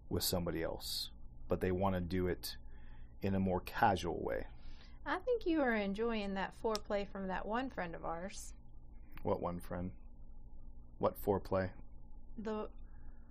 [0.09, 1.11] with somebody else,
[1.49, 2.57] but they want to do it
[3.23, 4.47] in a more casual way.
[5.05, 8.53] I think you are enjoying that foreplay from that one friend of ours.
[9.23, 9.91] What one friend?
[10.99, 11.71] What foreplay?
[12.39, 12.69] The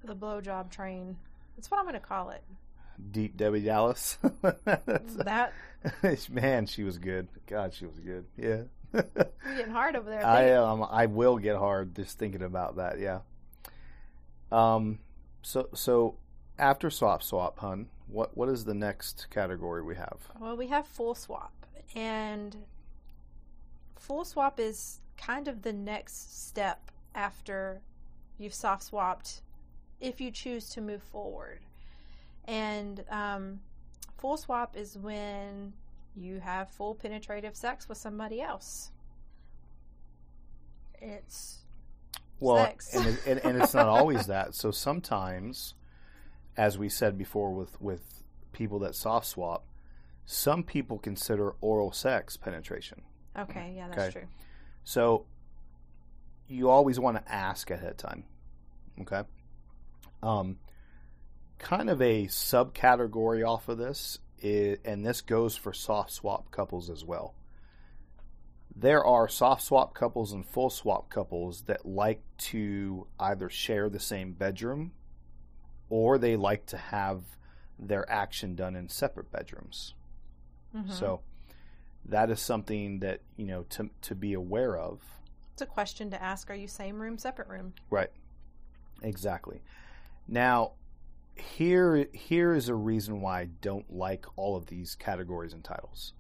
[0.03, 1.17] the blowjob train.
[1.55, 2.43] That's what I'm going to call it.
[3.11, 4.17] Deep Debbie Dallas.
[4.63, 5.53] That
[6.29, 7.27] man, she was good.
[7.47, 8.25] God, she was good.
[8.37, 8.63] Yeah.
[8.95, 10.25] You're getting hard over there.
[10.25, 12.99] I thinking- um I will get hard just thinking about that.
[12.99, 13.19] Yeah.
[14.51, 14.99] Um.
[15.41, 16.15] So so
[16.57, 20.17] after swap swap, hun, what what is the next category we have?
[20.39, 21.53] Well, we have full swap,
[21.95, 22.55] and
[23.95, 27.81] full swap is kind of the next step after
[28.37, 29.41] you've soft swapped,
[29.99, 31.59] if you choose to move forward.
[32.45, 33.59] And um,
[34.17, 35.73] full swap is when
[36.15, 38.91] you have full penetrative sex with somebody else.
[41.01, 41.59] It's
[42.39, 42.93] Well, Sex.
[42.95, 44.55] and, it, and and it's not always that.
[44.55, 45.73] So sometimes,
[46.57, 48.23] as we said before, with with
[48.53, 49.65] people that soft swap,
[50.25, 53.01] some people consider oral sex penetration.
[53.37, 54.19] okay, yeah, that's Okay.
[54.21, 54.27] true.
[54.83, 55.25] So
[56.47, 58.23] you always want to ask ahead of time.
[59.01, 59.23] Okay.
[60.23, 60.59] Um,
[61.59, 66.89] kind of a subcategory off of this, is, and this goes for soft swap couples
[66.89, 67.35] as well.
[68.75, 73.99] There are soft swap couples and full swap couples that like to either share the
[73.99, 74.91] same bedroom
[75.89, 77.23] or they like to have
[77.79, 79.93] their action done in separate bedrooms.
[80.73, 80.91] Mhm.
[80.91, 81.21] So
[82.03, 85.01] that is something that, you know, to to be aware of.
[85.53, 87.73] It's a question to ask: Are you same room, separate room?
[87.89, 88.11] Right.
[89.01, 89.61] Exactly.
[90.27, 90.73] Now,
[91.35, 96.13] here here is a reason why I don't like all of these categories and titles.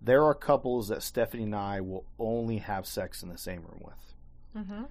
[0.00, 3.82] There are couples that Stephanie and I will only have sex in the same room
[3.84, 4.64] with.
[4.64, 4.82] Mm-hmm.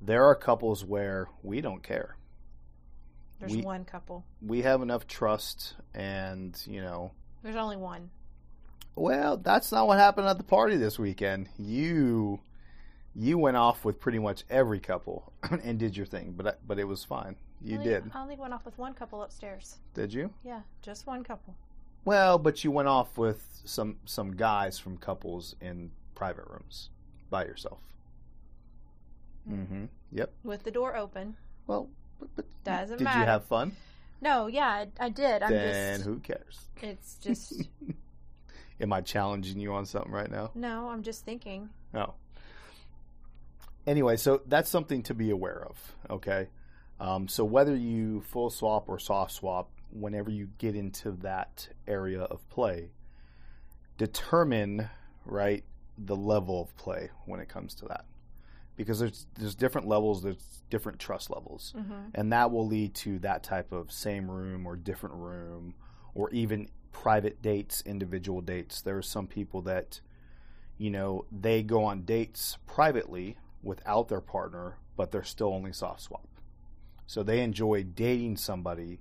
[0.00, 2.16] There are couples where we don't care.
[3.40, 4.24] There's We- one couple.
[4.42, 7.12] We have enough trust and, you know,
[7.42, 8.10] There's only one.
[8.94, 11.48] Well, that's not what happened at the party this weekend.
[11.58, 12.40] You
[13.14, 16.84] you went off with pretty much every couple and did your thing, but but it
[16.84, 17.36] was fine.
[17.62, 18.10] You only, did.
[18.14, 19.78] I only went off with one couple upstairs.
[19.94, 20.30] Did you?
[20.44, 21.54] Yeah, just one couple.
[22.04, 26.90] Well, but you went off with some some guys from couples in private rooms
[27.30, 27.78] by yourself.
[29.48, 29.88] Mm Mhm.
[30.12, 30.32] Yep.
[30.44, 31.36] with the door open.
[31.66, 31.88] Well,
[32.20, 33.20] but, but Doesn't did matter.
[33.20, 33.72] you have fun?
[34.20, 35.42] No, yeah, I, I did.
[35.42, 36.06] I'm then just.
[36.08, 36.60] who cares?
[36.82, 37.62] It's just.
[38.80, 40.50] Am I challenging you on something right now?
[40.54, 41.68] no, I'm just thinking.
[41.94, 42.14] Oh.
[43.86, 45.76] Anyway, so that's something to be aware of.
[46.10, 46.48] Okay.
[47.00, 52.22] Um, so whether you full swap or soft swap, whenever you get into that area
[52.22, 52.90] of play,
[53.96, 54.88] determine
[55.24, 55.64] right
[55.96, 58.04] the level of play when it comes to that,
[58.76, 61.72] because there's there's different levels, there's different trust levels,
[62.14, 65.74] and that will lead to that type of same room or different room,
[66.14, 68.82] or even private dates, individual dates.
[68.82, 70.00] There are some people that
[70.80, 76.02] you know, they go on dates privately without their partner, but they're still only soft
[76.02, 76.24] swap.
[77.08, 79.00] So they enjoy dating somebody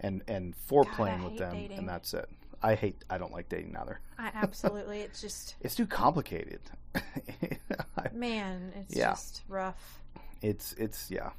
[0.00, 1.78] and and foreplaying I with them, dating.
[1.78, 2.28] and that's it.
[2.62, 3.04] I hate.
[3.10, 4.00] I don't like dating either.
[4.18, 5.00] I absolutely.
[5.00, 5.56] It's just.
[5.60, 6.60] It's too complicated.
[8.12, 9.10] Man, it's Yeah.
[9.10, 10.00] just rough.
[10.42, 11.30] it's it's yeah.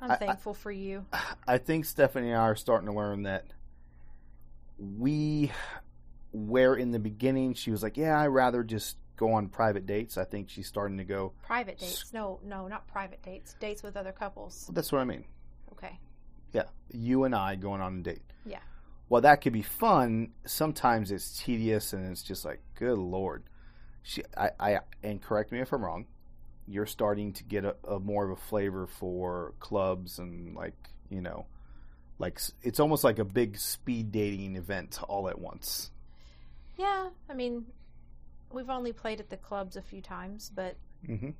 [0.00, 1.04] I'm I- I- thankful for you.
[1.48, 3.44] I think Stephanie and I are starting to learn that
[4.78, 5.50] we,
[6.32, 10.18] where in the beginning she was like, yeah, I'd rather just go on private dates.
[10.18, 11.32] I think she's starting to go.
[11.42, 12.12] Private dates?
[12.12, 13.54] No, no, not private dates.
[13.58, 14.70] Dates with other couples.
[14.74, 15.24] That's what I mean.
[15.72, 15.98] Okay.
[16.52, 18.22] Yeah, you and I going on a date.
[18.44, 18.60] Yeah.
[19.08, 23.44] While that could be fun, sometimes it's tedious and it's just like, good lord.
[24.02, 26.06] She, I, I, and correct me if I'm wrong.
[26.68, 30.74] You're starting to get a, a more of a flavor for clubs and like
[31.10, 31.46] you know,
[32.18, 35.90] like it's almost like a big speed dating event all at once.
[36.76, 37.66] Yeah, I mean,
[38.52, 41.30] we've only played at the clubs a few times, but hmm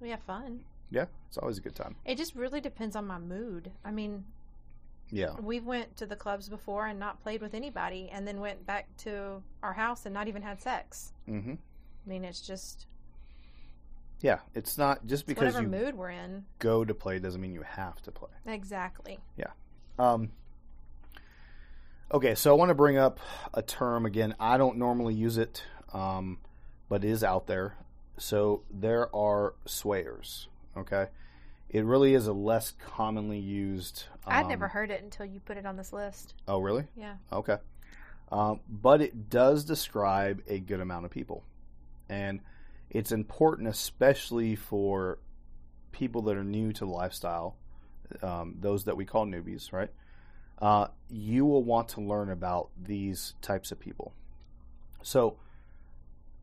[0.00, 0.60] we have fun.
[0.90, 1.96] Yeah, it's always a good time.
[2.04, 3.70] It just really depends on my mood.
[3.84, 4.24] I mean,
[5.10, 8.66] Yeah, we went to the clubs before and not played with anybody, and then went
[8.66, 11.12] back to our house and not even had sex.
[11.26, 11.54] hmm
[12.06, 12.86] I mean, it's just
[14.20, 14.38] yeah.
[14.54, 16.44] It's not just it's because whatever you mood we're in.
[16.58, 18.30] go to play doesn't mean you have to play.
[18.46, 19.18] Exactly.
[19.36, 19.50] Yeah.
[19.98, 20.30] Um,
[22.12, 23.20] okay, so I want to bring up
[23.54, 24.34] a term again.
[24.40, 26.38] I don't normally use it, um,
[26.88, 27.76] but it is out there.
[28.16, 30.46] So there are swayers.
[30.78, 31.06] Okay,
[31.68, 34.04] it really is a less commonly used.
[34.26, 36.34] I'd um, never heard it until you put it on this list.
[36.46, 36.84] Oh, really?
[36.96, 37.14] Yeah.
[37.32, 37.58] Okay.
[38.30, 41.44] Um, but it does describe a good amount of people.
[42.08, 42.40] And
[42.90, 45.18] it's important, especially for
[45.92, 47.56] people that are new to the lifestyle,
[48.22, 49.90] um, those that we call newbies, right?
[50.60, 54.12] Uh, you will want to learn about these types of people.
[55.02, 55.36] So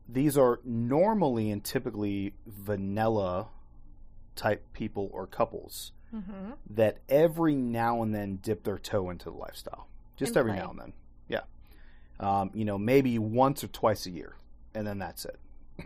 [0.08, 3.48] these are normally and typically vanilla
[4.36, 6.52] type people or couples Mm-hmm.
[6.70, 9.88] that every now and then dip their toe into the lifestyle.
[10.16, 10.60] Just And every play.
[10.60, 10.92] now and then.
[11.28, 11.40] Yeah.
[12.20, 14.36] Um, you know, maybe once or twice a year,
[14.72, 15.38] and then that's it.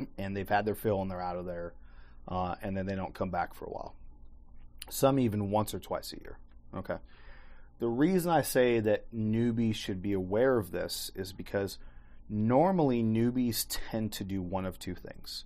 [0.18, 1.72] and they've had their fill and they're out of there,
[2.28, 3.94] uh, and then they don't come back for a while.
[4.90, 6.38] Some even once or twice a year.
[6.76, 6.98] Okay.
[7.80, 11.78] The reason I say that newbies should be aware of this is because
[12.28, 15.44] normally newbies tend to do one of two things.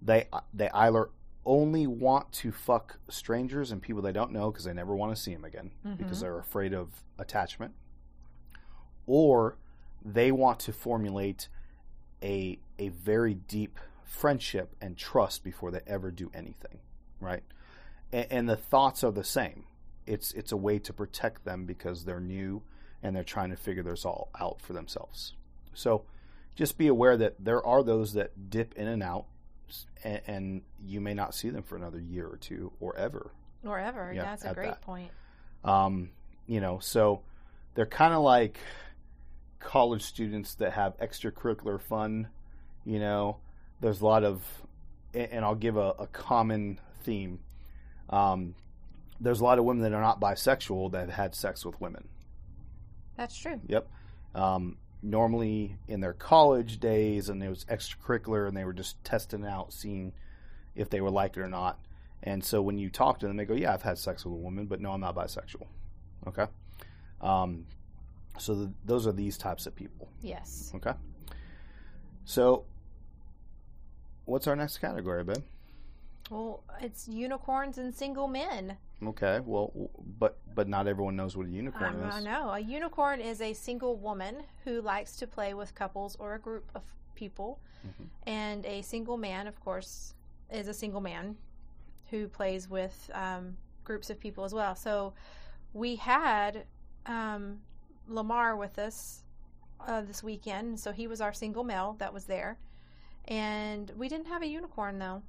[0.00, 1.10] They they either
[1.48, 5.20] only want to fuck strangers and people they don't know because they never want to
[5.20, 5.96] see them again mm-hmm.
[5.96, 7.72] because they're afraid of attachment,
[9.06, 9.56] or
[10.04, 11.48] they want to formulate
[12.22, 16.80] a a very deep friendship and trust before they ever do anything,
[17.20, 17.42] right?
[18.12, 19.64] And, and the thoughts are the same.
[20.06, 22.62] It's it's a way to protect them because they're new
[23.02, 25.34] and they're trying to figure this all out for themselves.
[25.72, 26.04] So
[26.54, 29.26] just be aware that there are those that dip in and out,
[30.04, 33.30] and, and you may not see them for another year or two or ever.
[33.64, 34.12] Or ever.
[34.14, 34.82] Yeah, that's a great that.
[34.82, 35.10] point.
[35.64, 36.10] Um,
[36.46, 37.22] you know, so
[37.74, 38.58] they're kind of like
[39.58, 42.28] college students that have extracurricular fun.
[42.84, 43.38] You know,
[43.80, 44.42] there's a lot of,
[45.12, 47.40] and and I'll give a, a common theme.
[48.10, 48.54] Um,
[49.20, 52.08] there's a lot of women that are not bisexual that have had sex with women.
[53.16, 53.60] That's true.
[53.66, 53.88] Yep.
[54.34, 59.44] Um, normally in their college days, and it was extracurricular, and they were just testing
[59.44, 60.12] out, seeing
[60.74, 61.78] if they were like it or not.
[62.22, 64.36] And so when you talk to them, they go, "Yeah, I've had sex with a
[64.36, 65.66] woman, but no, I'm not bisexual."
[66.26, 66.46] Okay.
[67.20, 67.66] Um,
[68.38, 70.08] so th those are these types of people.
[70.22, 70.72] Yes.
[70.74, 70.92] Okay.
[72.24, 72.64] So,
[74.24, 75.44] what's our next category, babe?
[76.30, 78.76] Well, it's unicorns and single men.
[79.04, 79.40] Okay.
[79.44, 79.72] Well,
[80.18, 82.14] but but not everyone knows what a unicorn is.
[82.14, 82.50] I know.
[82.50, 86.70] A unicorn is a single woman who likes to play with couples or a group
[86.74, 86.82] of
[87.14, 87.60] people.
[87.86, 88.04] Mm-hmm.
[88.28, 90.14] And a single man, of course,
[90.50, 91.36] is a single man
[92.10, 94.74] who plays with um, groups of people as well.
[94.74, 95.14] So
[95.72, 96.64] we had
[97.06, 97.60] um,
[98.08, 99.22] Lamar with us
[99.86, 100.80] uh, this weekend.
[100.80, 102.58] So he was our single male that was there.
[103.26, 105.22] And we didn't have a unicorn, though.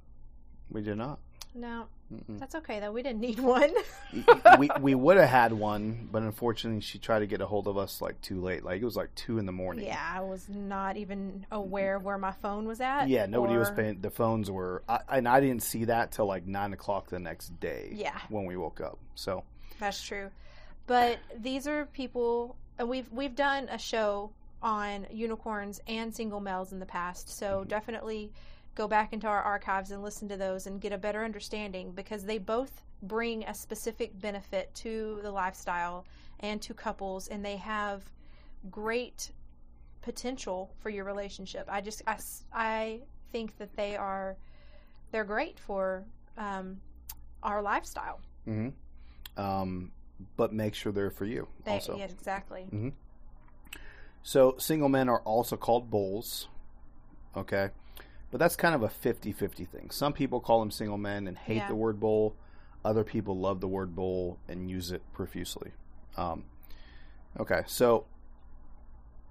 [0.70, 1.18] We did not.
[1.54, 1.86] No,
[2.28, 2.92] that's okay, though.
[2.92, 3.72] We didn't need one.
[4.58, 7.76] we we would have had one, but unfortunately, she tried to get a hold of
[7.76, 8.64] us like too late.
[8.64, 9.86] Like it was like two in the morning.
[9.86, 13.08] Yeah, I was not even aware of where my phone was at.
[13.08, 14.00] Yeah, nobody was paying.
[14.00, 17.58] The phones were, I, and I didn't see that till like nine o'clock the next
[17.58, 17.90] day.
[17.92, 18.18] Yeah.
[18.28, 18.98] when we woke up.
[19.16, 19.42] So
[19.80, 20.30] That's true.
[20.86, 24.30] But these are people, and we've we've done a show
[24.62, 27.28] on unicorns and single males in the past.
[27.28, 27.68] So mm-hmm.
[27.68, 28.32] definitely
[28.74, 32.24] go back into our archives and listen to those and get a better understanding because
[32.24, 36.06] they both bring a specific benefit to the lifestyle
[36.40, 38.02] and to couples, and they have
[38.70, 39.32] great
[40.02, 41.66] potential for your relationship.
[41.70, 42.18] I just I,
[42.52, 43.00] I
[43.32, 44.36] think that they are
[45.12, 46.04] they're great for
[46.38, 46.80] um,
[47.42, 48.20] our lifestyle.
[49.36, 49.92] um,
[50.36, 51.96] but make sure they're for you They, also.
[51.96, 52.66] yeah, exactly.
[54.22, 56.48] So single men are also called bulls.
[57.36, 57.70] Okay.
[58.30, 59.90] But that's kind of a 50-50 thing.
[59.90, 61.68] Some people call them single men and hate Yeah.
[61.68, 62.36] the word bull.
[62.84, 65.72] Other people love the word bowl and use it profusely.
[66.16, 66.44] Um,
[67.38, 68.06] okay, so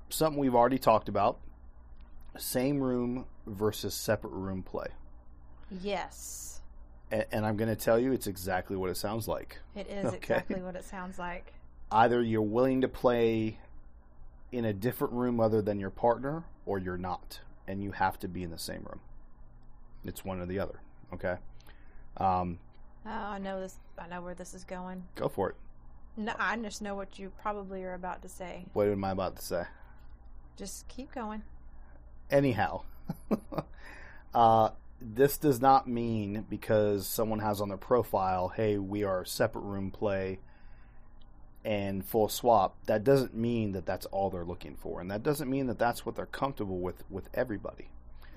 [0.10, 1.40] something we've already talked about
[2.38, 4.88] same room versus separate room play.
[5.72, 6.62] Yes,
[7.12, 9.60] And, and I'm going to tell you, it's exactly what it sounds like.
[9.76, 10.18] it is Okay.
[10.18, 11.54] exactly what it sounds like.
[11.92, 13.58] Either you're willing to play
[14.52, 17.40] in a different room other than your partner, or you're not,
[17.70, 19.00] and you have to be in the same room.
[20.04, 20.82] It's one or the other.
[21.14, 21.36] Okay,
[22.18, 22.60] um,
[23.06, 23.78] Oh, I know this.
[23.98, 25.04] I know where this is going.
[25.16, 25.56] go for it.
[26.18, 28.66] No, I just know what you probably are about to say.
[28.74, 29.64] What am I about to say?
[30.58, 31.44] Just keep going.
[32.30, 32.82] Anyhow,
[34.34, 34.70] uh,
[35.02, 39.92] this does not mean because someone has on their profile, "Hey, we are separate room
[39.92, 40.40] play."
[41.66, 45.50] And full swap, that doesn't mean that that's all they're looking for, and that doesn't
[45.50, 47.90] mean that that's what they're comfortable with with everybody.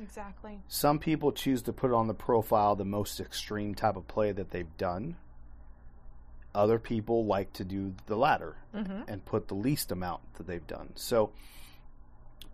[0.02, 0.58] Exactly.
[0.68, 4.50] Some people choose to put on the profile the most extreme type of play that
[4.50, 5.16] they've done.
[6.54, 9.02] Other people like to do the latter mm-hmm.
[9.08, 10.90] and put the least amount that they've done.
[10.96, 11.30] So,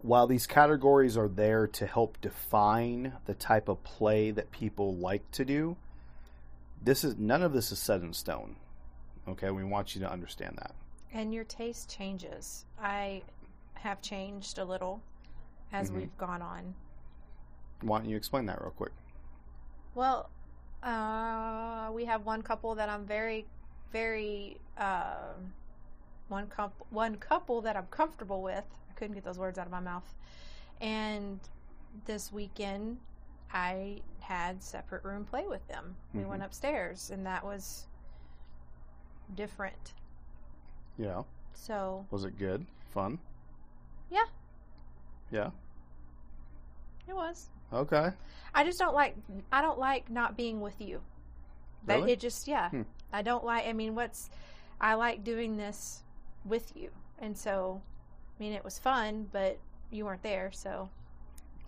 [0.03, 5.29] while these categories are there to help define the type of play that people like
[5.33, 5.77] to do,
[6.83, 8.57] this is none of this is set in stone.
[9.29, 10.73] Okay, we want you to understand that.
[11.13, 12.65] And your taste changes.
[12.81, 13.23] I
[13.75, 15.01] have changed a little
[15.73, 15.99] as Mm-hmm.
[16.01, 16.75] we've gone on.
[17.83, 18.93] Why don't you explain that real quick?
[19.95, 20.31] Well,
[20.83, 23.47] uh, we have one couple that I'm very,
[23.93, 25.33] very uh,
[26.29, 28.65] one couple one couple that I'm comfortable with.
[28.91, 30.15] I couldn't get those words out of my mouth.
[30.81, 31.41] And
[32.07, 32.99] this weekend,
[33.53, 35.97] I had separate room play with them.
[36.15, 37.87] We went upstairs, and that was
[39.35, 39.93] different.
[40.97, 41.23] Yeah.
[41.55, 42.67] So Was it good?
[42.93, 43.19] Fun?
[44.11, 44.25] yeah,
[45.31, 45.51] Yeah.
[47.07, 47.49] it was.
[47.73, 48.11] Okay.
[48.55, 49.15] I just don't like
[49.53, 51.01] I don't like not being with you.
[51.87, 52.13] That Really?
[52.13, 52.71] it just yeah.
[52.71, 52.83] Hmm.
[53.13, 54.31] I don't like I mean what's
[54.81, 56.03] I like doing this
[56.45, 56.91] with you.
[57.19, 57.83] And so
[58.39, 59.59] I mean it was fun, but
[59.91, 60.89] you weren't there, so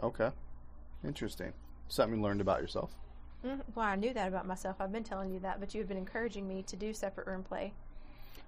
[0.02, 0.30] Okay.
[1.04, 1.52] Interesting.
[1.88, 2.90] Something you learned about yourself.
[3.44, 3.60] Mhm.
[3.74, 4.76] well, I knew that about myself.
[4.80, 7.72] I've been telling you that, but you've been encouraging me to do separate room play.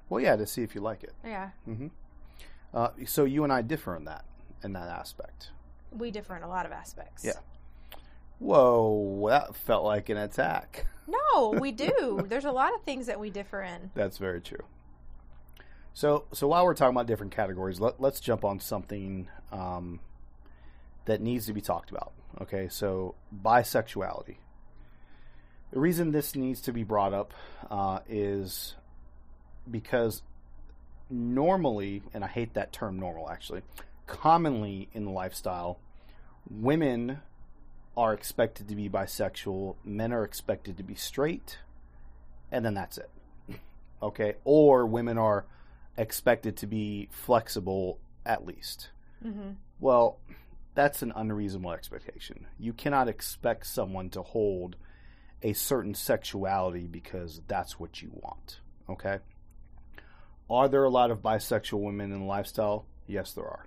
[0.09, 1.14] Well, yeah, to see if you like it.
[1.24, 1.51] Yeah,
[2.74, 4.24] Uh, so you and I differ in that
[4.62, 5.51] in that aspect.
[5.90, 7.24] we differ in a lot of aspects.
[7.24, 7.32] Yeah.
[8.38, 10.86] Whoa, that felt like an attack.
[11.07, 12.24] No, we do.
[12.28, 13.90] There's a lot of things that we differ in.
[13.95, 14.64] That's very true.
[15.95, 20.01] So, so while we're talking about different categories, let, let's jump on something um,
[21.05, 22.12] that needs to be talked about.
[22.40, 23.14] Okay, so
[23.45, 24.36] bisexuality.
[25.73, 27.33] The reason this needs to be brought up
[27.70, 28.77] uh, is
[29.70, 30.23] because
[31.09, 33.62] normally, and I hate that term normal actually,
[34.07, 35.79] commonly in the lifestyle,
[36.51, 37.20] women
[37.97, 41.59] are expected to be bisexual, men are expected to be straight,
[42.51, 43.11] and then that's it.
[44.03, 44.35] Okay?
[44.43, 45.45] Or women are
[45.97, 48.91] expected to be flexible at least.
[49.79, 50.18] Well,
[50.75, 52.49] that's an unreasonable expectation.
[52.59, 54.75] You cannot expect someone to hold
[55.43, 58.61] a certain sexuality because that's what you want.
[58.88, 59.18] Okay?
[60.49, 62.86] Are there a lot of bisexual women in the lifestyle?
[63.07, 63.66] Yes, there are.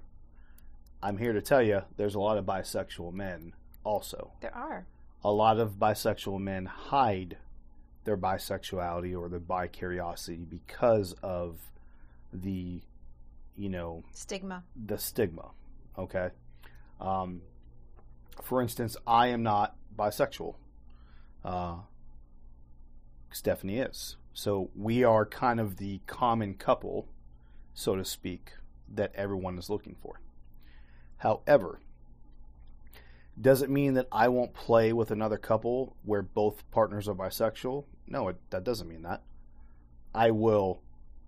[1.01, 3.53] I'm here to tell you there's a lot of bisexual men
[3.84, 4.32] also.
[4.41, 4.86] There are.
[5.23, 7.38] A lot of bisexual men hide
[8.03, 11.59] their bisexuality or their bicuriosity because of
[12.32, 12.82] the,
[13.57, 14.63] you know, Stigma.
[14.76, 15.49] the stigma.
[15.97, 16.30] Okay.
[17.01, 17.41] Um,
[18.43, 20.55] for instance, I am not bisexual.
[21.45, 21.75] Uh,
[23.31, 24.17] Stephanie is.
[24.33, 27.07] So we are kind of the common couple,
[27.73, 28.53] so to speak,
[28.93, 30.19] that everyone is looking for.
[31.17, 31.79] However,
[33.39, 37.85] does it mean that I won't play with another couple where both partners are bisexual?
[38.07, 39.21] No, it, that doesn't mean that.
[40.13, 40.81] I will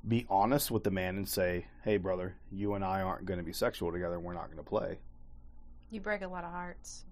[0.07, 3.43] be honest with the man and say, "Hey, brother, you and I aren't going to
[3.43, 4.19] be sexual together.
[4.19, 4.99] We're not going to play."
[5.91, 7.03] You break a lot of hearts.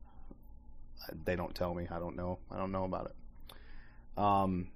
[1.23, 1.87] They don't tell me.
[1.89, 2.39] I don't know.
[2.51, 4.21] I don't know about it.
[4.21, 4.67] Um,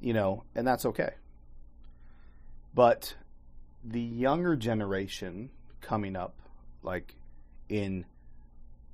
[0.00, 1.10] you know, and that's okay.
[2.74, 3.14] But
[3.84, 6.34] the younger generation coming up,
[6.82, 7.14] like
[7.68, 8.04] in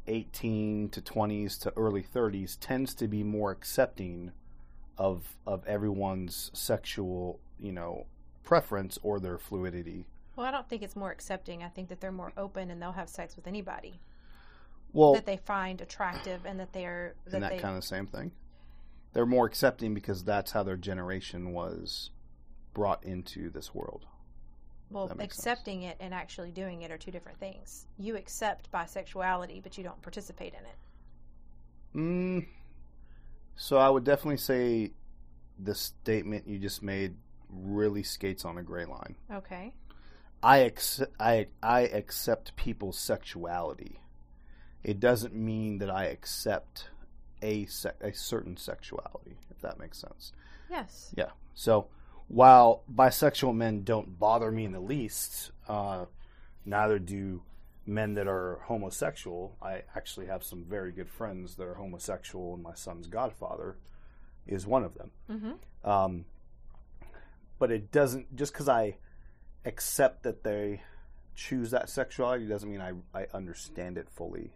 [0.06, 4.32] 18 to 20s to early 30s, tends to be more accepting
[4.96, 8.06] of of everyone's sexual, you know,
[8.44, 10.06] preference or their fluidity.
[10.36, 11.62] Well, I don't think it's more accepting.
[11.62, 14.00] I think that they're more open and they'll have sex with anybody
[14.94, 18.06] Well, that they find attractive and that they're that that they kind of the same
[18.06, 18.32] thing?
[19.12, 22.10] They're more accepting because that's how their generation was
[22.72, 24.06] brought into this world.
[24.90, 25.46] well makes sense.
[25.46, 27.86] accepting it and actually doing it are two different things.
[27.98, 30.76] You accept bisexuality, but you don't participate in it.
[31.96, 32.46] Mm,
[33.56, 34.92] so I would definitely say
[35.58, 37.14] the statement you just made
[37.48, 39.16] really skates on a gray line.
[39.32, 39.72] Okay.
[40.42, 44.00] I accept, I, I accept people's sexuality.
[44.84, 46.88] It doesn't mean that I accept
[47.42, 50.32] a, se- a certain sexuality, if that makes sense.
[50.70, 51.12] Yes.
[51.16, 51.30] Yeah.
[51.54, 51.88] So
[52.28, 56.04] while bisexual men don't bother me in the least, uh,
[56.64, 57.42] neither do
[57.86, 59.56] men that are homosexual.
[59.60, 63.76] I actually have some very good friends that are homosexual, and my son's godfather
[64.46, 65.10] is one of them.
[65.30, 65.90] Mm-hmm.
[65.90, 66.24] Um,
[67.58, 68.96] but it doesn't just because I
[69.64, 70.82] accept that they
[71.34, 74.52] choose that sexuality doesn't mean I, I understand it fully.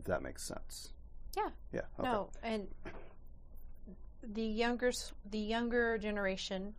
[0.00, 0.92] If that makes sense.
[1.36, 1.50] Yeah.
[1.72, 1.80] Yeah.
[1.98, 2.08] Okay.
[2.08, 2.66] No, and
[4.22, 4.90] the younger
[5.30, 6.74] the younger generation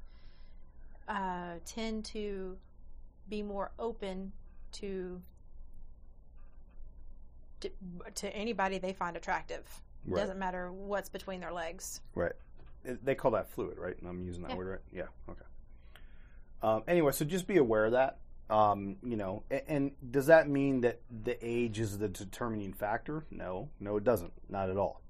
[1.08, 2.58] uh, tend to
[3.30, 4.32] be more open
[4.74, 5.22] to,
[7.62, 7.70] to
[8.16, 9.64] to anybody they find attractive.
[10.06, 10.22] Right.
[10.22, 12.02] Doesn't matter what's between their legs.
[12.16, 12.34] Right.
[12.84, 13.96] They call that fluid, right?
[14.00, 14.58] And I'm using that Yeah.
[14.58, 14.80] word right.
[14.92, 15.04] Yeah.
[15.30, 15.46] Okay.
[16.64, 18.18] Um, anyway, so just be aware of that.
[18.52, 23.26] Um, you know, and, and does that mean that the age is the determining factor?
[23.32, 24.34] No, no, it doesn't.
[24.50, 25.02] Not at all.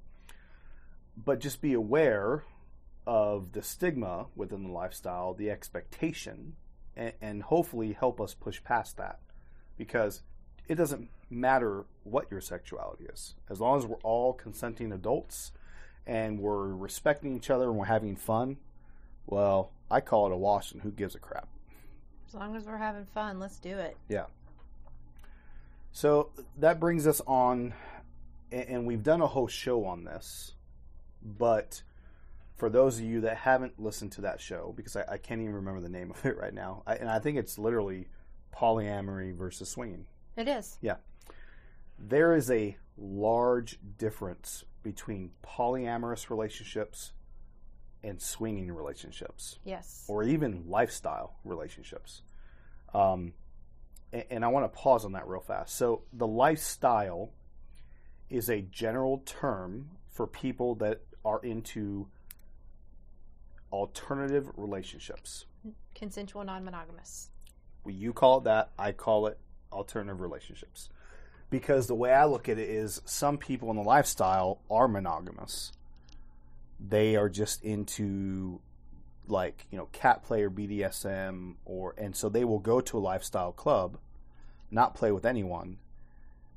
[1.17, 2.43] But just be aware
[3.07, 6.55] of the stigma within the lifestyle, the expectation,
[6.95, 9.19] and, and hopefully help us push past that.
[9.75, 10.21] Because
[10.67, 15.51] it doesn't matter what your sexuality is, as long as we're all consenting adults
[16.05, 18.57] and we're respecting each other and we're having fun.
[19.25, 21.47] Well, I call it a wash, and who gives a crap?
[22.31, 23.97] As long as we're having fun, let's do it.
[24.07, 24.27] Yeah.
[25.91, 26.29] So
[26.59, 27.73] that brings us on,
[28.53, 30.53] and we've done a whole show on this,
[31.21, 31.83] but
[32.55, 35.55] for those of you that haven't listened to that show, because I, I can't even
[35.55, 38.07] remember the name of it right now, I, and I think it's literally
[38.55, 40.05] polyamory versus swinging.
[40.37, 40.77] It is.
[40.79, 40.95] Yeah.
[41.99, 47.11] There is a large difference between polyamorous relationships
[48.03, 50.05] and swinging relationships Yes.
[50.07, 52.21] or even lifestyle relationships.
[52.93, 53.33] Um,
[54.11, 55.75] and, and I want to pause on that real fast.
[55.75, 57.31] So, the lifestyle
[58.29, 62.07] is a general term for people that are into
[63.71, 65.45] alternative relationships.
[65.95, 67.29] Consensual non-monogamous.
[67.83, 69.37] Well, You call it that, I call it
[69.71, 70.89] alternative relationships.
[71.49, 75.71] Because the way I look at it is some people in the lifestyle are monogamous.
[76.85, 78.59] They are just into
[79.27, 82.99] like, you know, cat play or BDSM or and so they will go to a
[82.99, 83.97] lifestyle club,
[84.71, 85.77] not play with anyone,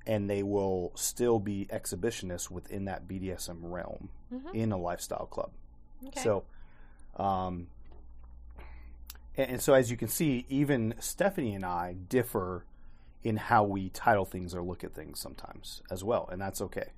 [0.07, 4.09] and they will still be exhibitionists within that BDSM realm
[4.53, 5.51] in a lifestyle club.
[6.07, 6.21] Okay.
[6.21, 6.45] So,
[7.17, 7.69] um,
[9.37, 12.65] and, and so as you can see, even Stephanie and I differ
[13.23, 16.91] in how we title things or look at things sometimes as well, and that's okay.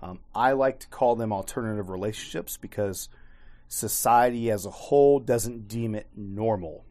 [0.00, 3.08] Um, I like to call them alternative relationships because
[3.66, 6.84] society as a whole doesn't deem it normal.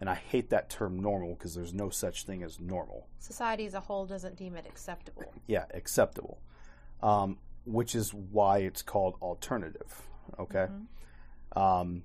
[0.00, 3.74] And I hate that term normal because there's no such thing as normal Society as
[3.74, 5.32] a whole doesn't deem it acceptable.
[5.48, 6.38] yeah, acceptable.
[7.02, 10.02] Um, which is why it's called alternative.
[10.38, 10.68] Okay.
[11.56, 12.04] Um,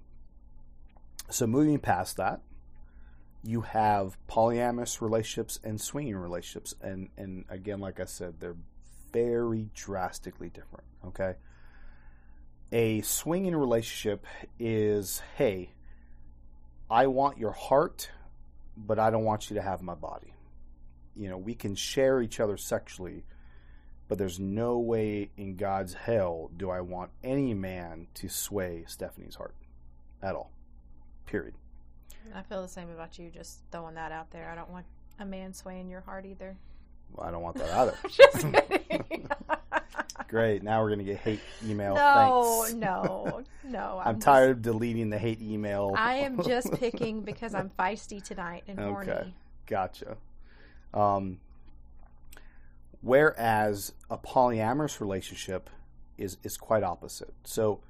[1.29, 2.41] so moving past that,
[3.43, 8.55] you have polyamorous relationships and swinging relationships, and and again, like I said, they're
[9.11, 10.85] very drastically different.
[11.07, 11.35] Okay.
[12.71, 14.25] A swinging relationship
[14.59, 15.71] is, hey,
[16.89, 18.09] I want your heart,
[18.77, 20.33] but I don't want you to have my body
[21.15, 23.23] you know, we can share each other sexually,
[24.07, 29.35] but there's no way in God's hell do I want any man to sway Stephanie's
[29.35, 29.55] heart
[30.21, 30.51] at all.
[31.25, 31.55] Period.
[32.35, 33.29] I feel the same about you.
[33.29, 34.49] Just throwing that out there.
[34.49, 34.85] I don't want
[35.19, 36.55] a man swaying your heart either.
[37.19, 37.95] I don't want that either.
[38.09, 38.37] Just
[38.69, 39.27] kidding.
[40.27, 40.63] Great.
[40.63, 41.93] Now we're going to get hate email.
[41.95, 42.73] no, Thanks.
[42.75, 44.01] no, no.
[44.03, 45.93] I'm just- tired of deleting the hate email.
[45.97, 49.11] I am just picking because I'm feisty tonight and horny.
[49.11, 49.33] Okay.
[49.67, 50.15] Gotcha.
[50.93, 51.39] Um,
[53.01, 55.69] whereas a polyamorous relationship
[56.17, 57.33] is is quite opposite.
[57.43, 57.81] So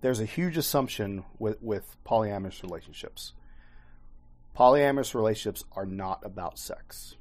[0.00, 3.32] there's a huge assumption with with polyamorous relationships.
[4.56, 7.16] Polyamorous relationships are not about sex.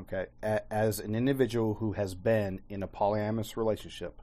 [0.00, 4.20] Okay, A- as an individual who has been in a polyamorous relationship,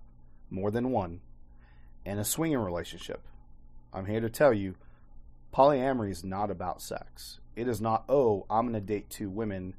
[0.49, 1.21] more than one,
[2.05, 3.21] and a swinging relationship,
[3.93, 4.75] I'm here to tell you
[5.53, 7.39] polyamory is not about sex.
[7.55, 9.75] It is not, oh, I'm going to date two women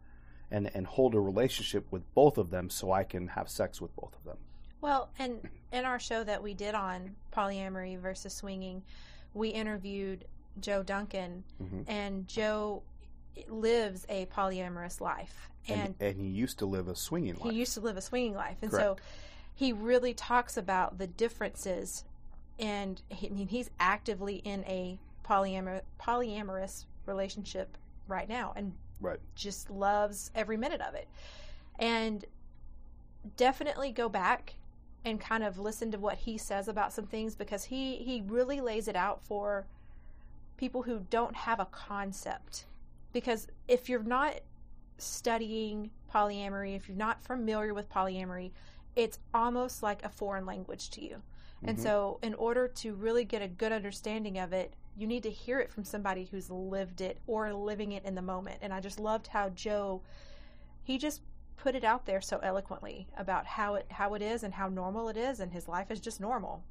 [0.50, 3.94] and, and hold a relationship with both of them so I can have sex with
[3.96, 4.38] both of them.
[4.80, 5.40] Well, and
[5.72, 8.82] in our show that we did on polyamory versus swinging,
[9.34, 10.24] we interviewed
[10.60, 11.84] Joe Duncan, Mhm.
[11.88, 12.82] and Joe
[13.48, 17.52] lives a polyamorous life, And, and, and he used to live a swinging life.
[17.52, 18.98] he used to live a swinging life, and Correct.
[19.00, 19.04] so
[19.54, 22.04] he really talks about the differences
[22.60, 27.76] and he, I mean he's actively in a polyamor- polyamorous relationship
[28.08, 29.20] right now and Right.
[29.36, 31.06] just loves every minute of it.
[31.78, 32.24] And
[33.36, 34.54] definitely go back
[35.04, 38.60] and kind of listen to what he says about some things because he he really
[38.60, 39.66] lays it out for
[40.56, 42.64] people who don't have a concept.
[43.18, 44.34] Because if you're not
[44.98, 48.52] studying polyamory, if you're not familiar with polyamory,
[48.94, 51.20] it's almost like a foreign language to you.
[51.64, 55.30] And so, in order to really get a good understanding of it, you need to
[55.30, 58.58] hear it from somebody who's lived it or living it in the moment.
[58.62, 60.00] And I just loved how Joe,
[60.84, 61.20] he just
[61.56, 65.08] put it out there so eloquently about how it how it is and how normal
[65.08, 66.62] it is, and his life is just normal.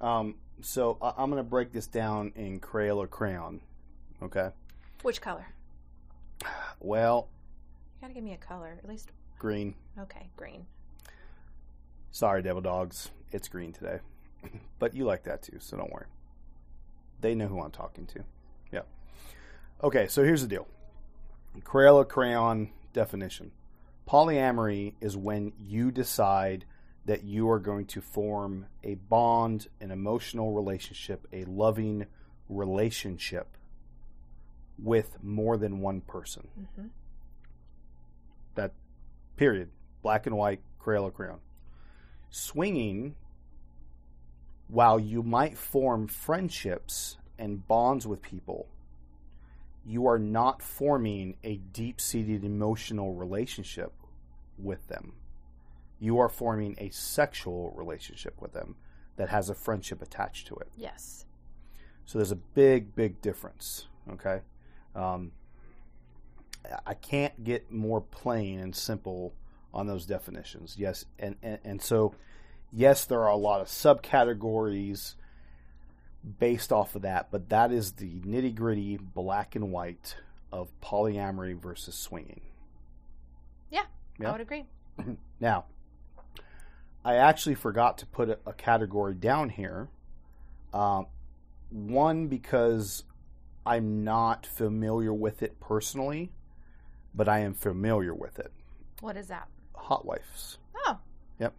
[0.00, 3.60] Um, so I- I'm going to break this down in Crayola crayon.
[4.22, 4.50] Okay.
[5.02, 5.46] Which color?
[6.80, 7.28] Well,
[7.96, 9.10] You gotta give me a color, at least.
[9.38, 9.74] green.
[9.98, 10.66] Okay, green.
[12.10, 13.10] Sorry, Devil Dogs.
[13.32, 13.98] It's green today.
[14.78, 16.06] but you like that too, so don't worry.
[17.20, 18.24] They know who I'm talking to.
[18.72, 18.82] Yeah.
[19.82, 20.66] Okay, so here's the deal
[21.60, 23.52] Crayola crayon definition
[24.08, 26.64] polyamory is when you decide
[27.04, 32.06] that you are going to form a bond, an emotional relationship, a loving
[32.48, 33.56] relationship
[34.82, 36.48] with more than one person.
[36.58, 36.88] Mm-hmm.
[38.54, 38.72] That,
[39.36, 39.70] period.
[40.02, 41.40] Black and white, Crayola crayon.
[42.30, 43.14] Swinging,
[44.68, 48.68] while you might form friendships and bonds with people,
[49.84, 53.92] you are not forming a deep seated emotional relationship
[54.58, 55.14] with them.
[55.98, 58.76] You are forming a sexual relationship with them
[59.16, 60.68] that has a friendship attached to it.
[60.76, 61.24] Yes.
[62.04, 63.86] So there's a big, big difference.
[64.10, 64.40] Okay,
[64.94, 65.32] um,
[66.86, 69.32] I can't get more plain and simple
[69.72, 70.76] on those definitions.
[70.78, 72.14] Yes, and, and and so
[72.72, 75.14] yes, there are a lot of subcategories
[76.38, 80.16] based off of that, but that is the nitty gritty, black and white
[80.52, 82.40] of polyamory versus swinging.
[83.70, 83.84] Yeah,
[84.18, 84.28] Yeah.
[84.28, 84.64] I would agree.
[85.40, 85.66] Now,
[87.04, 89.88] I actually forgot to put a, a category down here.
[90.74, 91.06] Um,
[91.70, 93.04] one, because
[93.68, 96.30] I'm not familiar with it personally,
[97.14, 98.50] but I am familiar with it.
[99.00, 99.46] What is that?
[99.74, 100.56] Hot wives.
[100.86, 100.98] Oh,
[101.38, 101.54] Yep.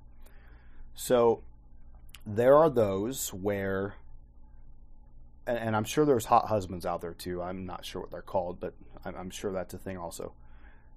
[0.96, 1.44] So
[2.26, 3.94] there are those where,
[5.46, 7.44] and, and I'm sure there's hot husbands out there too.
[7.44, 8.74] I'm not sure what they're called, but
[9.06, 10.34] I'm, I'm sure that's a thing also.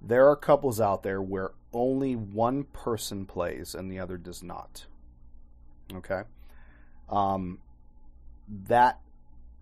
[0.00, 4.86] There are couples out there where only one person plays and the other does not.
[5.94, 6.22] Okay.
[7.10, 7.58] Um,
[8.48, 8.98] that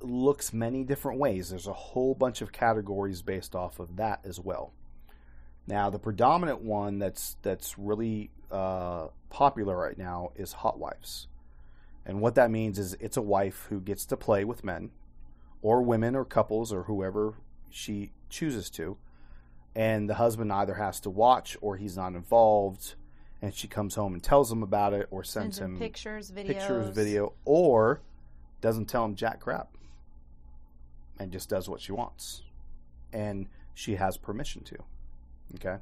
[0.02, 1.50] looks many different ways.
[1.50, 4.72] There's a whole bunch of categories based off of that as well.
[5.66, 11.28] Now, the predominant one that's that's really uh, popular right now is hot wives,
[12.04, 14.90] and what that means is it's a wife who gets to play with men,
[15.62, 17.34] or women, or couples, or whoever
[17.68, 18.96] she chooses to,
[19.74, 22.94] and the husband either has to watch or he's not involved,
[23.40, 26.32] and she comes home and tells him about it, or sends, sends him him pictures,
[26.32, 26.46] videos.
[26.46, 28.00] pictures, video, or
[28.60, 29.68] doesn't tell him jack crap
[31.20, 32.42] and just does what she wants.
[33.12, 34.76] And she has permission to.
[35.56, 35.76] Okay.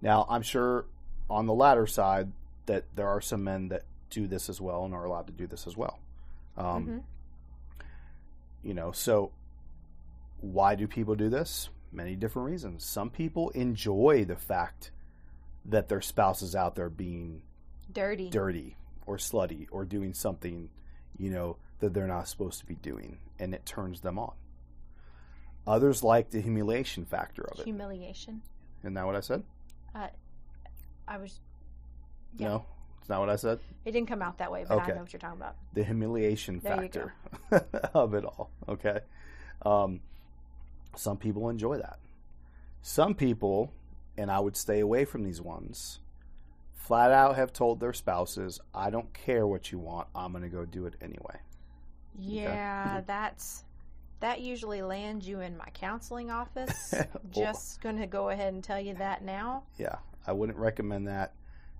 [0.00, 0.86] Now, I'm sure
[1.28, 2.32] on the latter side
[2.66, 5.46] that there are some men that do this as well and are allowed to do
[5.46, 5.98] this as well.
[6.56, 7.02] Um, Mhm.
[8.62, 9.32] You know, so
[10.40, 11.68] why do people do this?
[11.92, 12.84] Many different reasons.
[12.84, 14.90] Some people enjoy the fact
[15.64, 17.42] that their spouse is out there being
[17.92, 18.30] Dirty.
[18.30, 18.76] dirty
[19.06, 20.70] or slutty or doing something,
[21.18, 24.32] you know, that they're not supposed to be doing, and it turns them on.
[25.66, 27.64] Others like the humiliation factor of it.
[27.64, 28.42] Humiliation.
[28.80, 29.42] Isn't that what I said?
[29.94, 30.08] Uh,
[31.06, 31.40] I was.
[32.36, 32.48] Yeah.
[32.48, 32.66] No,
[33.00, 33.58] it's not what I said.
[33.84, 34.92] It didn't come out that way, but Okay.
[34.92, 35.56] I know what you're talking about.
[35.74, 37.14] The humiliation There factor
[37.94, 38.50] of it all.
[38.68, 39.00] Okay.
[39.64, 40.00] Um,
[40.96, 41.98] some people enjoy that.
[42.82, 43.72] Some people,
[44.16, 46.00] and I would stay away from these ones,
[46.74, 50.48] flat out have told their spouses, I don't care what you want, I'm going to
[50.48, 51.38] go do it anyway.
[52.18, 53.64] Yeah, that's
[54.20, 56.94] that usually lands you in my counseling office.
[57.30, 59.64] Just going to go ahead and tell you that now.
[59.78, 59.96] yeah,
[60.26, 61.34] I wouldn't recommend that,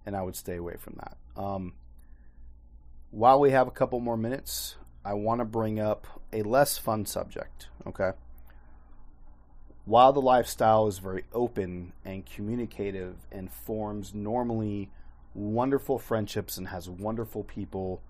[0.07, 1.17] and I would stay away from that.
[1.41, 1.75] Um,
[3.11, 7.07] while we have a couple more minutes, I want to bring up a less fun
[7.07, 7.69] subject.
[7.87, 8.13] Okay.
[9.85, 14.91] While the lifestyle is very open and communicative and forms normally
[15.35, 18.03] wonderful friendships and has wonderful people,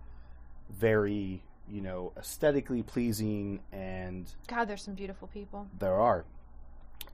[0.68, 5.68] very, you know, aesthetically pleasing and God, there's some beautiful people.
[5.78, 6.24] there are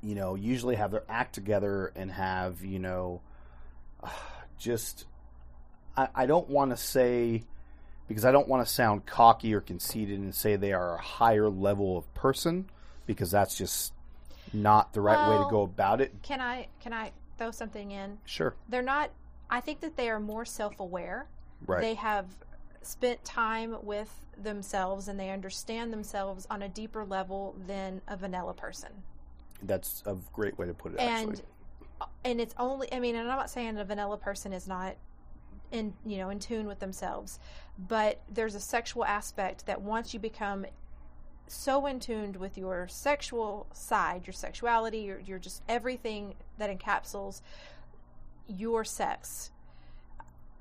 [0.03, 3.23] you know usually have their act together and have you know
[4.59, 5.07] just
[5.97, 7.45] i, I don't want to say
[8.09, 11.49] because I don't want to sound cocky or conceited and say they are a higher
[11.49, 12.67] level of person
[13.07, 13.93] because that's just
[14.53, 16.15] not the right way to go about it.
[16.23, 18.19] Can I can I throw something in?
[18.25, 18.55] Sure.
[18.69, 19.11] They're not.
[19.51, 21.27] I think that they are more self-aware.
[21.67, 21.81] Right.
[21.81, 22.27] They have
[22.87, 28.55] spent time with themselves and they understand themselves on a deeper level than a vanilla
[28.55, 28.91] person.
[29.63, 31.45] That's a great way to put it and actually.
[32.25, 34.97] and it's only i mean and i'm not saying a vanilla person is not
[35.73, 37.39] in you know in tune with themselves
[37.89, 40.67] but there's a sexual aspect that once you become
[41.49, 47.41] so in tuned with your sexual side your sexuality your, your just everything that encapsulates
[48.47, 49.51] your sex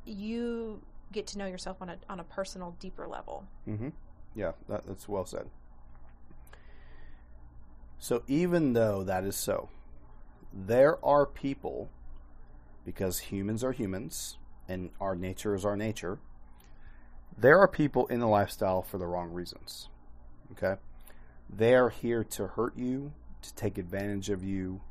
[0.06, 0.82] you
[1.16, 3.90] get to know yourself on a on a personal deeper level Mm-hmm.
[4.36, 5.48] Yeah, that, that's well said.
[7.98, 9.70] So even though that is so,
[10.54, 11.90] there are people,
[12.86, 14.38] because humans are humans
[14.68, 16.20] and our nature is our nature,
[17.38, 19.88] there are people in the lifestyle for the wrong reasons.
[20.52, 20.76] Okay?
[21.50, 24.82] They are here to hurt you, to take advantage of you,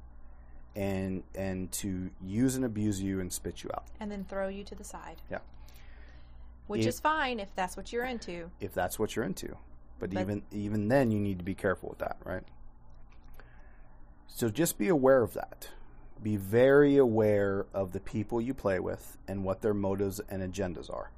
[0.75, 3.85] and and to use and abuse you and spit you out.
[4.01, 5.39] and then throw you to the side Yeah.
[6.67, 9.57] Which It- is fine if that's what you're into if that's what you're into.
[9.99, 12.43] But, But- even even then, you need to be careful with that, right?
[14.27, 15.71] So just be aware of that.
[16.23, 20.93] Be very aware of the people you play with and what their motives and agendas
[20.93, 21.11] are.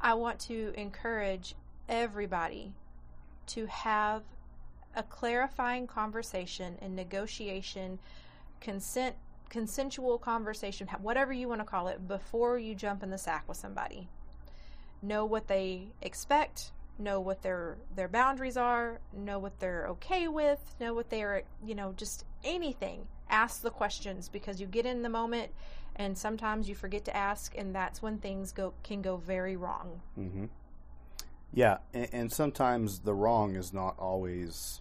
[0.00, 1.54] I want to encourage
[1.88, 2.74] everybody
[3.48, 4.22] to have
[4.96, 7.98] a clarifying conversation and negotiation,
[8.60, 9.16] consent,
[9.48, 13.56] consensual conversation, whatever you want to call it, before you jump in the sack with
[13.56, 14.08] somebody.
[15.02, 16.72] Know what they expect.
[16.98, 19.00] Know what their their boundaries are.
[19.12, 20.60] Know what they're okay with.
[20.80, 21.42] Know what they are.
[21.64, 23.06] You know, just anything.
[23.28, 25.50] Ask the questions because you get in the moment,
[25.96, 30.00] and sometimes you forget to ask, and that's when things go can go very wrong.
[30.18, 30.46] Mm-hmm.
[31.52, 34.80] Yeah, and, and sometimes the wrong is not always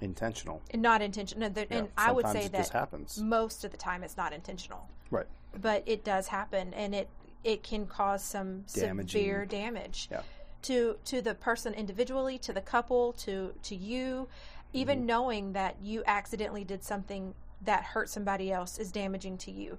[0.00, 0.62] intentional.
[0.70, 1.48] And not intentional.
[1.50, 3.18] No, Yeah, and I would say that happens.
[3.18, 5.26] most of the time it's not intentional, Right.
[5.58, 7.08] but it does happen, and it
[7.44, 9.08] it can cause some Damaging.
[9.20, 10.22] severe damage Yeah.
[10.62, 14.28] to to the person individually, to the couple, to to you.
[14.72, 15.06] Even Mm-hmm.
[15.06, 19.78] knowing that you accidentally did something that hurt somebody else is damaging to you.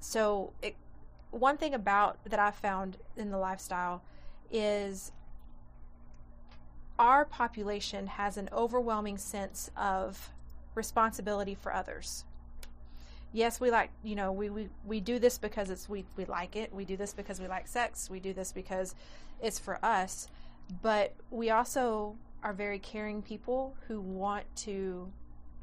[0.00, 0.76] So, it,
[1.30, 4.02] one thing about that I found in the lifestyle
[4.50, 5.12] is
[6.98, 10.30] our population has an overwhelming sense of
[10.74, 12.24] responsibility for others.
[13.32, 16.54] Yes, we like, you know, we, we, we do this because it's we, we like
[16.54, 16.72] it.
[16.72, 18.10] We do this because we like sex.
[18.10, 18.94] We do this because
[19.40, 20.28] it's for us.
[20.82, 25.10] But we also are very caring people who want to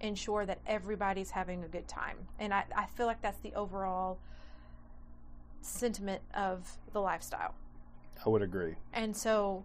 [0.02, 2.18] ensure that everybody's having a good time.
[2.40, 4.18] And I, I feel like that's the overall
[5.62, 7.54] sentiment of the lifestyle.
[8.26, 8.76] I would agree.
[8.94, 9.64] And so,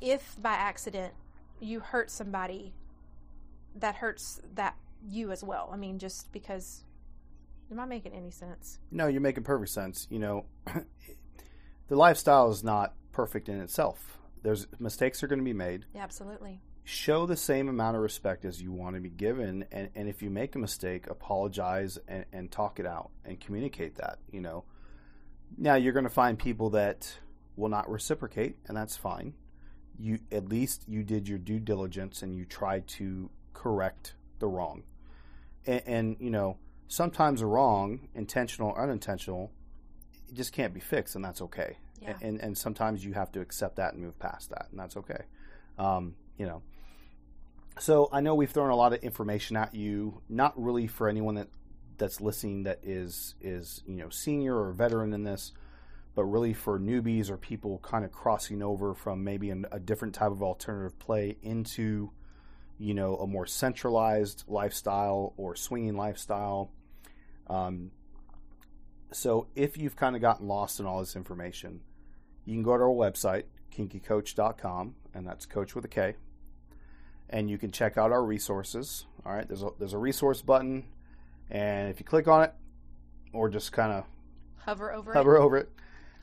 [0.00, 1.14] if by accident
[1.60, 2.74] you hurt somebody,
[3.76, 4.76] that hurts that
[5.08, 5.70] you as well.
[5.72, 6.84] I mean, just because.
[7.70, 8.78] Am I making any sense?
[8.90, 10.06] No, you're making perfect sense.
[10.10, 10.44] You know,
[11.88, 14.18] the lifestyle is not perfect in itself.
[14.42, 15.86] There's mistakes are going to be made.
[15.94, 16.60] Yeah, absolutely.
[16.84, 20.22] Show the same amount of respect as you want to be given, and, and if
[20.22, 24.18] you make a mistake, apologize and, and talk it out and communicate that.
[24.30, 24.64] You know,
[25.56, 27.18] now you're going to find people that
[27.56, 29.32] will not reciprocate, and that's fine.
[29.98, 34.82] You at least you did your due diligence and you tried to correct the wrong,
[35.66, 39.50] and, and you know sometimes a wrong, intentional or unintentional,
[40.28, 41.78] it just can't be fixed, and that's okay.
[42.00, 42.14] Yeah.
[42.20, 45.24] And and sometimes you have to accept that and move past that, and that's okay.
[45.78, 46.62] Um, you know.
[47.80, 51.34] So I know we've thrown a lot of information at you, not really for anyone
[51.34, 51.48] that
[51.96, 55.52] that's listening that is is you know senior or veteran in this,
[56.14, 60.14] but really for newbies or people kind of crossing over from maybe an, a different
[60.14, 62.10] type of alternative play into
[62.78, 66.70] you know a more centralized lifestyle or swinging lifestyle.
[67.48, 67.90] Um,
[69.12, 71.80] so if you've kind of gotten lost in all this information,
[72.44, 73.44] you can go to our website
[73.76, 76.14] kinkycoach.com and that's coach with a K
[77.30, 79.06] and you can check out our resources.
[79.24, 80.84] All right, there's a there's a resource button,
[81.50, 82.52] and if you click on it,
[83.32, 84.04] or just kind of
[84.64, 85.68] Hover over hover over it,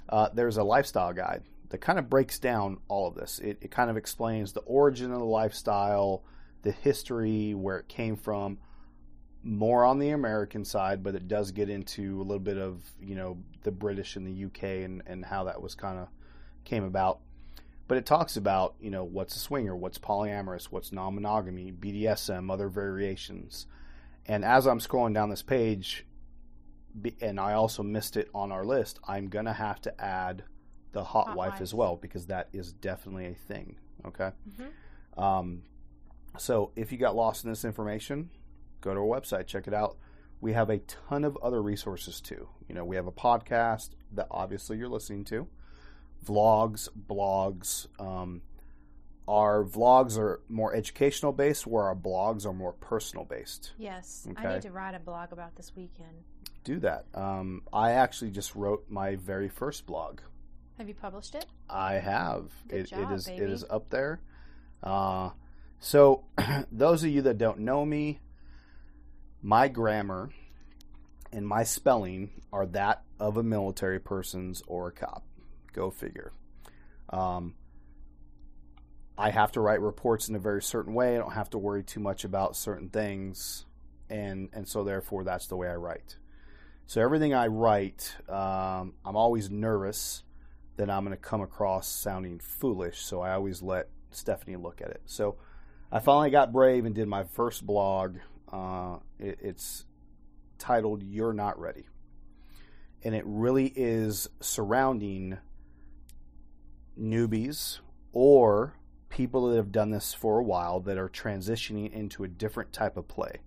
[0.09, 3.39] uh, there's a lifestyle guide that kind of breaks down all of this.
[3.39, 6.23] It, it kind of explains the origin of the lifestyle,
[6.63, 8.57] the history, where it came from,
[9.43, 13.15] more on the American side, but it does get into a little bit of you
[13.15, 16.07] know the British and the UK and and how that was kind of
[16.63, 17.19] came about.
[17.87, 22.69] But it talks about you know what's a swinger, what's polyamorous, what's non-monogamy, BDSM, other
[22.69, 23.65] variations.
[24.27, 26.05] And as I'm scrolling down this page,
[27.21, 30.43] and I also missed it on our list, I'm gonna have to add
[30.91, 31.61] the hot, Hot wife, wife.
[31.61, 33.77] as well because that is definitely a thing.
[34.05, 34.31] Okay.
[34.49, 35.21] Mhm.
[35.21, 35.63] Um,
[36.37, 38.29] so if you got lost in this information,
[38.81, 39.97] go to our website, check it out.
[40.41, 42.49] We have a ton of other resources too.
[42.67, 45.47] You know, we have a podcast that obviously you're listening to,
[46.25, 47.87] vlogs, blogs.
[47.99, 48.41] Um,
[49.27, 53.73] our vlogs are more educational based, where our blogs are more personal based.
[53.77, 54.27] Yes.
[54.35, 56.23] I need to write a blog about this weekend.
[56.64, 57.05] Do that.
[57.14, 60.20] Um, I actually just wrote my very first blog.
[60.78, 61.45] Have you published it?
[61.70, 62.51] I have.
[62.68, 63.43] Good it, job, it is baby.
[63.43, 64.20] it is up there.
[64.84, 65.30] Uh,
[65.80, 66.24] so
[66.72, 68.20] those of you that don't know me,
[69.41, 70.30] my grammar
[71.32, 75.24] and my spelling are that of a military person's or a cop.
[75.74, 76.32] Go figure.
[77.09, 77.55] Um,
[79.18, 81.16] I have to write reports in a very certain way.
[81.16, 83.66] I don't have to worry too much about certain things,
[84.09, 86.16] and and so therefore that's the way I write.
[86.91, 90.23] So everything I write, um, I'm always nervous
[90.75, 92.99] that I'm going to come across sounding foolish.
[92.99, 95.01] So I always let Stephanie look at it.
[95.05, 95.37] So
[95.89, 98.17] I finally got brave and did my first blog.
[98.51, 99.85] Uh, it, it's
[100.57, 101.87] titled "You're Not Ready,"
[103.05, 105.37] and it really is surrounding
[106.99, 107.79] newbies
[108.11, 108.75] or
[109.07, 112.97] people that have done this for a while that are transitioning into a different type
[112.97, 113.37] of play.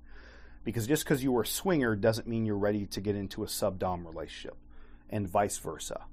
[0.65, 3.49] Because just because you were a swinger doesn't mean you're ready to get into a
[3.49, 4.57] sub dom relationship,
[5.11, 6.07] and vice versa.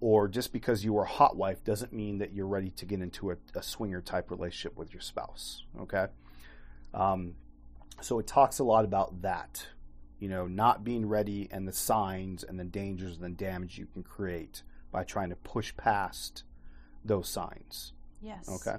[0.00, 3.00] Or just because you were a hot wife doesn't mean that you're ready to get
[3.00, 5.64] into a, a swinger type relationship with your spouse.
[5.80, 6.06] Okay?
[6.92, 7.34] Um,
[8.00, 9.66] so it talks a lot about that,
[10.18, 13.86] you know, not being ready and the signs and the dangers and the damage you
[13.86, 16.44] can create by trying to push past
[17.04, 17.92] those signs.
[18.20, 18.48] Yes.
[18.48, 18.76] Okay.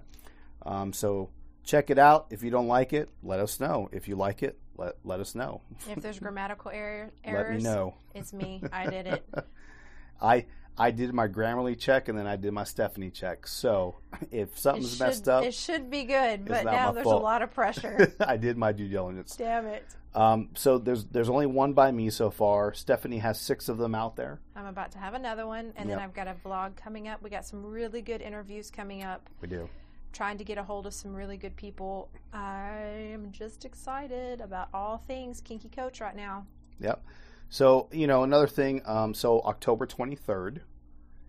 [0.65, 1.29] Um, so
[1.63, 2.27] check it out.
[2.29, 3.89] If you don't like it, let us know.
[3.91, 5.61] If you like it, let let us know.
[5.89, 7.95] If there's grammatical error, Let errors, me know.
[8.13, 8.61] it's me.
[8.71, 9.25] I did it.
[10.21, 10.45] I
[10.77, 13.47] I did my Grammarly check and then I did my Stephanie check.
[13.47, 13.95] So
[14.31, 17.21] if something's should, messed up, it should be good, but now there's fault.
[17.21, 18.13] a lot of pressure.
[18.19, 19.35] I did my due diligence.
[19.35, 19.85] Damn it.
[20.13, 22.73] Um, so there's there's only one by me so far.
[22.73, 24.39] Stephanie has six of them out there.
[24.55, 27.21] I'm about to have another one, and then I've got a vlog coming up.
[27.21, 29.29] We got some really good interviews coming up.
[29.41, 29.67] We do.
[30.15, 32.09] Trying to get a hold of some really good people.
[32.31, 36.45] I am just excited about all things Kinky Coach right now.
[36.79, 37.03] Yep.
[37.49, 38.81] So you know another thing.
[38.85, 40.59] Um, so October 23rd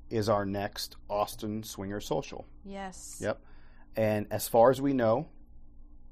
[0.09, 2.47] is our next Austin Swinger Social.
[2.65, 3.19] Yes.
[3.21, 3.41] Yep.
[3.97, 5.27] And as far as we know,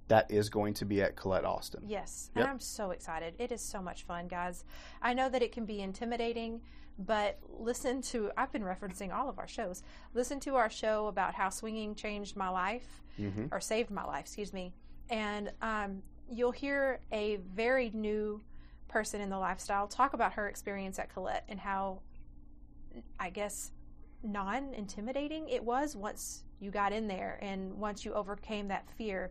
[0.08, 1.84] that is going to be at Colette Austin.
[1.86, 2.42] Yes, Yep.
[2.42, 3.34] and I'm so excited.
[3.38, 4.64] It is so much fun, guys.
[5.00, 6.60] I know that it can be intimidating,
[6.98, 9.82] but listen to, I've been referencing all of our shows.
[10.14, 13.48] Listen to our show about how swinging changed my life, Mhm.
[13.52, 14.72] or saved my life, excuse me.
[15.10, 18.42] And um, you'll hear a very new
[18.88, 22.00] person in the lifestyle talk about her experience at Colette and how,
[23.18, 23.72] I guess,
[24.22, 29.30] non intimidating it was once you got in there and once you overcame that fear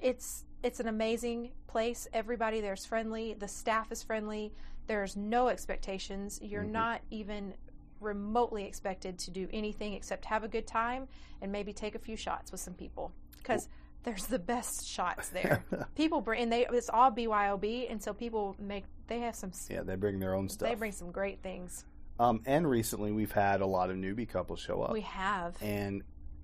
[0.00, 2.06] it's it's an amazing place.
[2.12, 3.34] Everybody there's friendly.
[3.34, 4.52] The staff is friendly.
[4.92, 6.38] There's no expectations.
[6.42, 7.54] You're not even
[7.98, 11.08] remotely expected to do anything except have a good time
[11.40, 13.70] and maybe take a few shots with some people because
[14.02, 15.64] there's the best shots there.
[15.94, 19.80] people bring and they it's all BYOB and so people make they have some Yeah,
[19.82, 20.68] they bring their own stuff.
[20.68, 21.86] they bring some great things.
[22.20, 24.92] um, and recently we've had a lot of newbie couples show up.
[24.92, 26.02] We have and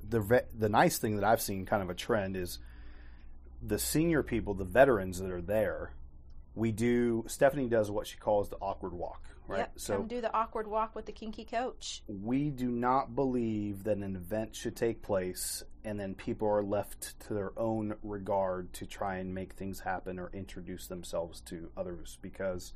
[0.09, 2.61] the ve- the nice thing that I've seen, kind of a trend, is
[3.63, 5.91] the senior people, the veterans that are there.
[6.59, 7.25] We do.
[7.29, 9.59] Stephanie does what she calls the awkward walk, right?
[9.61, 12.03] Yep, so come do the awkward walk with the kinky coach.
[12.09, 17.19] we do not believe that an event should take place and then people are left
[17.21, 22.19] to their own regard to try and make things happen or introduce themselves to others
[22.21, 22.73] because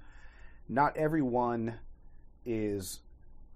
[0.68, 1.74] not everyone
[2.46, 3.00] is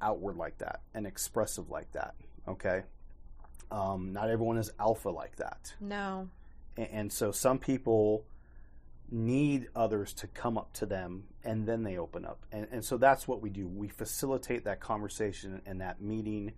[0.03, 2.15] outward like that and expressive like that
[2.47, 2.83] okay
[3.71, 6.29] um, not everyone is alpha like that No.
[6.77, 8.25] and, and so some people
[9.11, 12.45] need others to come up to them and then they open up.
[12.51, 13.67] And, and so that's what we do.
[13.69, 16.53] We facilitate that conversation and that meeting.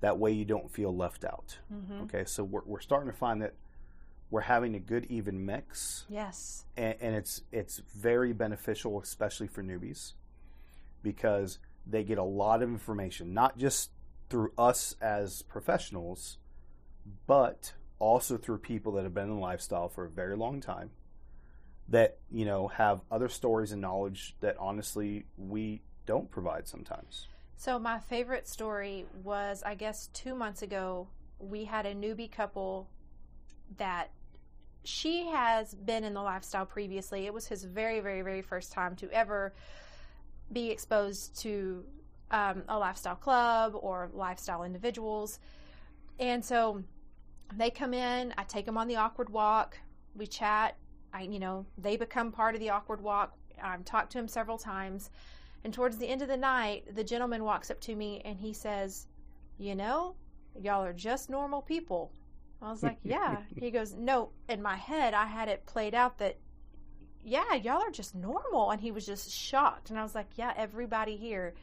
[0.00, 1.58] That way you don't feel left out.
[1.72, 2.02] Mm-hmm.
[2.02, 3.54] Okay so we're, we're starting to find that
[4.30, 6.04] we're having a good even mix.
[6.08, 6.64] Yes.
[6.76, 10.12] and, and it's it's very beneficial especially for newbies
[11.02, 13.90] because they get a lot of information not just
[14.28, 16.38] through us as professionals
[17.26, 20.90] but also through people that have been in lifestyle for a very long time
[21.88, 27.76] that you know have other stories and knowledge that honestly we don't provide sometimes So
[27.78, 31.08] my favorite story was, I guess, two months ago.
[31.40, 32.88] We had a newbie couple
[33.78, 34.10] that
[34.84, 37.26] she has been in the lifestyle previously.
[37.26, 39.52] It was his very, very, very first time to ever
[40.52, 41.84] be exposed to
[42.30, 45.40] um, a lifestyle club or lifestyle individuals.
[46.20, 46.84] And so
[47.56, 49.78] they come in, I take them on the awkward walk,
[50.14, 50.76] we chat.
[51.18, 53.34] I, you know, they become part of the awkward walk.
[53.62, 55.10] I've talked to him several times.
[55.64, 58.52] And towards the end of the night, the gentleman walks up to me and he
[58.52, 59.06] says,
[59.58, 60.14] You know,
[60.60, 62.12] y'all are just normal people.
[62.62, 63.38] I was like, Yeah.
[63.56, 66.36] he goes, No, in my head, I had it played out that,
[67.24, 68.70] yeah, y'all are just normal.
[68.70, 69.90] And he was just shocked.
[69.90, 71.54] And I was like, Yeah, everybody here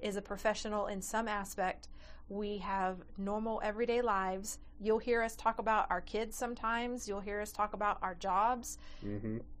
[0.00, 1.88] is a professional in some aspect.
[2.30, 4.58] We have normal everyday lives.
[4.80, 7.08] You'll hear us talk about our kids sometimes.
[7.08, 8.78] You'll hear us talk about our jobs.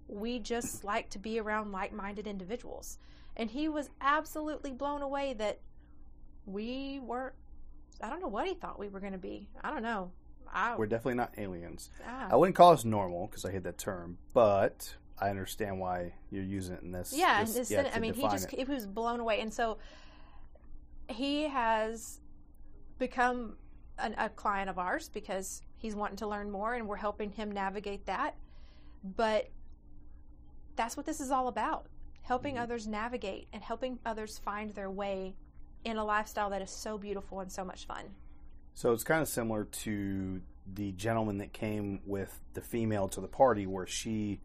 [0.06, 2.98] We just like to be around like minded individuals.
[3.36, 5.58] And he was absolutely blown away that
[6.46, 7.34] we weren't,
[8.00, 9.48] I don't know what he thought we were going to be.
[9.62, 10.12] I don't know.
[10.52, 11.90] I, We're definitely not aliens.
[12.06, 12.28] ah.
[12.30, 16.44] I wouldn't call us normal because I hate that term, but I understand why you're
[16.44, 17.12] using it in this.
[17.16, 18.58] yeah, this, yeah, I mean, he just it.
[18.58, 19.78] he was blown away, and so
[21.08, 22.19] he has
[23.00, 23.56] become
[23.98, 27.50] an, a client of ours because he's wanting to learn more, and we're helping him
[27.50, 28.36] navigate that.
[29.02, 29.50] But
[30.76, 31.86] that's what this is all about:
[32.22, 32.62] helping Mm-hmm.
[32.62, 35.34] others navigate and helping others find their way
[35.84, 38.04] in a lifestyle that is so beautiful and so much fun.
[38.74, 40.40] So it's kind of similar to
[40.72, 44.40] the gentleman that came with the female to the party, where she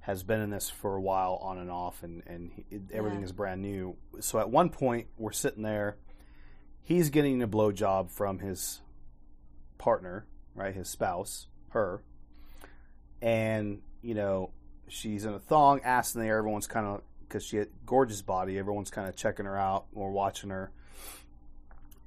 [0.00, 3.26] has been in this for a while, on and off, and and he, everything Yeah.
[3.26, 3.96] is brand new.
[4.20, 5.96] So at one point, we're sitting there.
[6.84, 8.82] He's getting a blowjob from his
[9.78, 10.74] partner, right?
[10.74, 12.02] His spouse, her,
[13.22, 14.50] and you know
[14.86, 16.38] she's in a thong, ass in the air.
[16.38, 18.58] Everyone's kind of because she had gorgeous body.
[18.58, 20.70] Everyone's kind of checking her out or watching her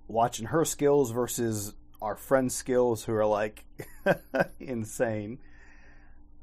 [0.08, 3.66] watching her skills versus our friends' skills who are like
[4.60, 5.40] insane.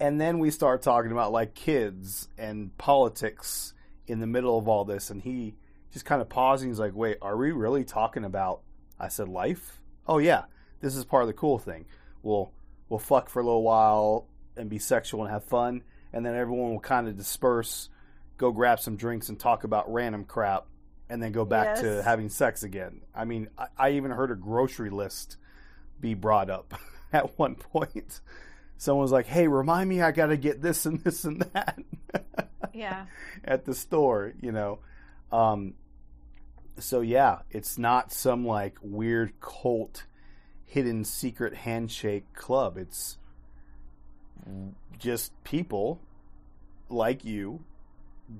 [0.00, 3.74] And then we start talking about like kids and politics
[4.06, 5.08] in the middle of all this.
[5.08, 5.54] And he
[5.94, 6.68] just kind of pausing.
[6.68, 8.60] He's like, wait, are we really talking about,
[9.00, 9.80] I said, life?
[10.06, 10.44] Oh, yeah.
[10.80, 11.86] This is part of the cool thing.
[12.22, 12.52] We'll,
[12.88, 14.26] we'll fuck for a little while
[14.56, 15.82] and be sexual and have fun.
[16.12, 17.88] And then everyone will kind of disperse,
[18.36, 20.66] go grab some drinks and talk about random crap
[21.08, 23.02] and then go back to having sex again.
[23.14, 25.36] I mean, I, I even heard a grocery list
[26.00, 26.74] be brought up
[27.12, 28.20] at one point.
[28.76, 31.78] Someone was like, "Hey, remind me, I got to get this and this and that
[32.72, 33.06] Yeah,
[33.44, 34.80] at the store," you know.
[35.30, 35.74] Um,
[36.78, 40.04] so yeah, it's not some like weird cult,
[40.64, 42.76] hidden secret handshake club.
[42.76, 43.18] It's
[44.98, 46.00] just people
[46.88, 47.64] like you,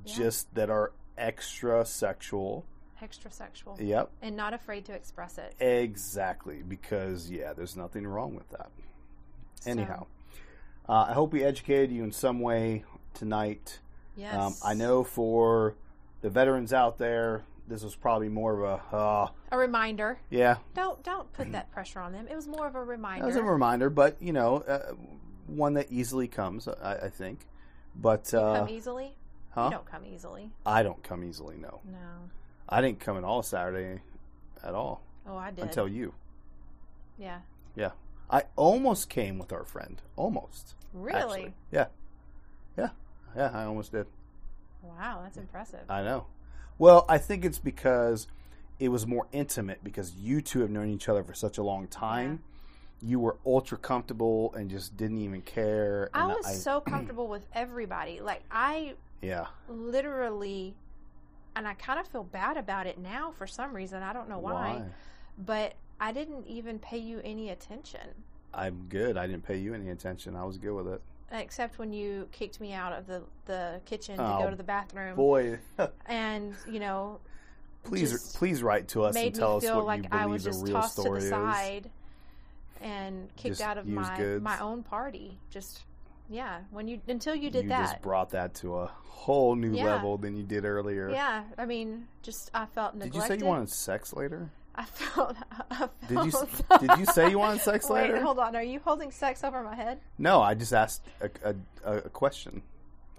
[0.05, 0.15] Yeah.
[0.15, 2.65] just that are extra sexual.
[3.03, 4.11] extra sexual, Yep.
[4.23, 5.55] and not afraid to express it.
[5.61, 8.71] Exactly, because yeah, there's nothing wrong with that.
[9.61, 10.07] So, Anyhow,
[10.89, 13.81] uh, I hope we educated you in some way tonight.
[14.17, 15.75] yes, Um, I know for
[16.23, 20.19] the veterans out there, this was probably more of a uh, a reminder.
[20.31, 22.27] yeah, Don't don't put that pressure on them.
[22.31, 23.25] It was more of a reminder.
[23.25, 24.93] It was a reminder, but you know, uh,
[25.47, 27.47] one that easily comes, I, I think.
[27.97, 29.15] But uh, come easily.
[29.53, 29.65] huh?
[29.67, 30.51] You don't come easily.
[30.67, 31.57] I don't come easily.
[31.57, 31.99] No, No.
[32.69, 34.01] I didn't come in all Saturday
[34.63, 35.65] at all Oh, I did.
[35.65, 36.15] until you.
[37.19, 37.41] yeah.
[37.77, 37.91] Yeah,
[38.31, 40.01] I almost came with our friend.
[40.17, 40.75] Almost.
[40.93, 41.19] Really?
[41.21, 41.55] actually.
[41.73, 41.87] Yeah.
[42.79, 42.91] Yeah.
[43.37, 44.07] Yeah, I almost did.
[44.83, 45.81] Wow, that's impressive.
[45.89, 46.27] I know.
[46.79, 48.27] Well, I think it's because
[48.79, 51.87] it was more intimate because you two have known each other for such a long
[51.87, 52.43] time.
[53.01, 56.11] You were ultra comfortable and just didn't even care.
[56.15, 58.21] I was so comfortable with everybody.
[58.21, 59.47] Like I yeah.
[59.69, 60.75] literally
[61.57, 64.03] and I kind of feel bad about it now for some reason.
[64.03, 64.83] I don't know why.
[65.39, 68.09] But I didn't even pay you any attention.
[68.53, 69.17] I'm good.
[69.17, 70.37] I didn't pay you any attention.
[70.37, 71.03] I was good with it.
[71.41, 74.63] Except when you kicked me out of the, the kitchen to Oh, go to the
[74.63, 75.17] bathroom.
[75.17, 75.59] Boy,
[76.07, 77.19] And, you know,
[77.83, 80.09] please just please write to us and made tell me us feel what like you
[80.13, 81.31] I believe was the just real tossed to story the is.
[81.31, 81.91] side
[82.81, 84.43] and kicked Just out of used my goods.
[84.45, 85.39] my own party.
[85.51, 85.83] Just
[86.31, 87.81] yeah, when you until you did you that.
[87.91, 89.85] just brought that to a whole new Yeah.
[89.87, 91.11] level than you did earlier.
[91.11, 93.13] yeah, I mean, just I felt neglected.
[93.13, 93.35] Did neglected.
[93.35, 94.51] you say you wanted sex later?
[94.75, 95.37] I felt.
[95.71, 96.33] I felt Did you
[96.89, 98.21] did you say you wanted sex Wait, later?
[98.21, 98.57] hold on.
[98.57, 100.01] Are you holding sex over my head?
[100.19, 101.31] No, I just asked a,
[101.85, 102.63] a, a, question.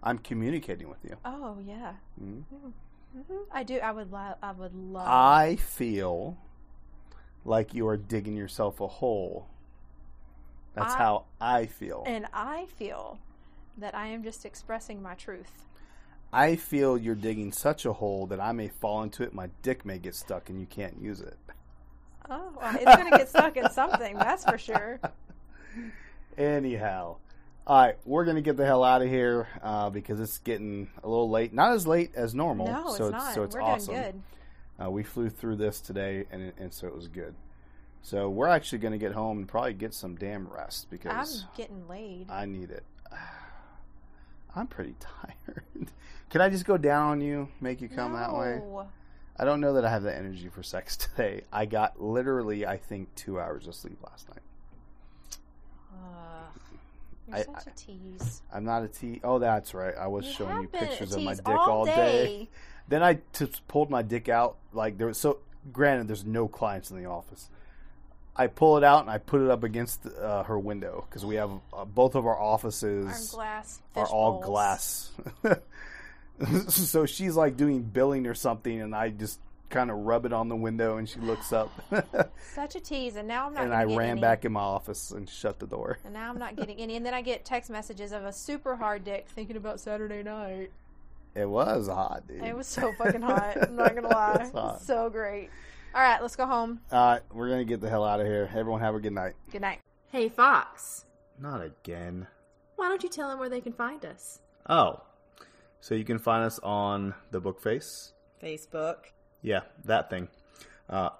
[0.03, 1.16] I'm communicating with you.
[1.24, 1.93] Oh yeah.
[2.22, 2.43] Mhm.
[2.49, 3.80] hmm I do.
[3.80, 4.38] I would love.
[4.43, 5.08] I would love.
[5.08, 6.38] I feel
[7.45, 9.47] like you are digging yourself a hole.
[10.74, 12.03] That's I- how I feel.
[12.06, 13.20] and I feel
[13.78, 15.66] that I am just expressing my truth.
[16.34, 19.34] I feel you're digging such a hole that I may fall into it.
[19.34, 21.38] My dick may get stuck and you can't use it.
[22.30, 24.17] Oh, well, it's gonna get stuck in something.
[24.17, 24.99] That's for sure.
[26.38, 27.17] Anyhow,
[27.67, 31.07] all right, we're gonna get the hell out of here uh, because it's getting a
[31.07, 31.53] little late.
[31.53, 32.67] Not as late as normal.
[32.67, 33.34] No, so it's not.
[33.34, 33.93] So it's We're awesome.
[33.93, 34.86] doing good.
[34.86, 37.36] Uh, we flew through this today, and and so it was good.
[38.01, 41.49] So we're actually going to get home and probably get some damn rest because I'm
[41.57, 42.30] getting laid.
[42.30, 42.84] I need it.
[44.56, 45.64] I'm pretty tired.
[46.30, 48.62] Can I just go down on you, make you come that way?
[49.38, 51.41] I don't know that I have the energy for sex today.
[51.51, 54.39] I got literally, I think, two hours of sleep last night.
[55.93, 56.62] Ugh.
[57.28, 58.41] You're I- such a tease.
[58.53, 59.20] I'm not a T.
[59.24, 59.93] Oh, that's right.
[59.99, 61.93] I was You showing you pictures of my dick all all, day.
[61.93, 62.49] day.
[62.88, 64.58] Then I t- pulled my dick out.
[64.72, 65.39] Like there was so.
[65.74, 67.49] Granted, there's no clients in the office.
[68.36, 71.36] I pull it out and I put it up against uh, her window because we
[71.36, 75.12] have uh, both of our offices glass are all bowls.
[75.42, 75.60] glass.
[76.68, 80.50] so she's like doing billing or something, and I just kind of rub it on
[80.50, 81.72] the window, and she looks up,
[82.54, 83.64] Such a tease, and now I'm not.
[83.64, 84.22] and I ran any.
[84.22, 85.98] back in my office and shut the door.
[86.04, 86.96] And now I'm not getting any.
[86.98, 90.72] And then I get text messages of a super hard dick thinking about Saturday night.
[91.36, 92.44] It was hot, dude.
[92.44, 93.58] It was so fucking hot.
[93.62, 94.78] I'm not gonna lie.
[94.82, 95.50] So great.
[95.96, 96.82] All right, let's go home.
[96.91, 98.50] Uh, we're gonna get the hell out of here.
[98.54, 99.34] Everyone, have a good night.
[99.50, 99.80] Good night.
[100.12, 101.06] Hey, Fox,
[101.39, 102.28] Not again.
[102.76, 104.41] why don't you tell them where they can find us?
[104.70, 105.02] Oh.
[105.80, 108.12] So you can find us on the book face.
[108.43, 108.98] Facebook.
[109.41, 110.28] Yeah, that thing.
[110.89, 111.12] Uh,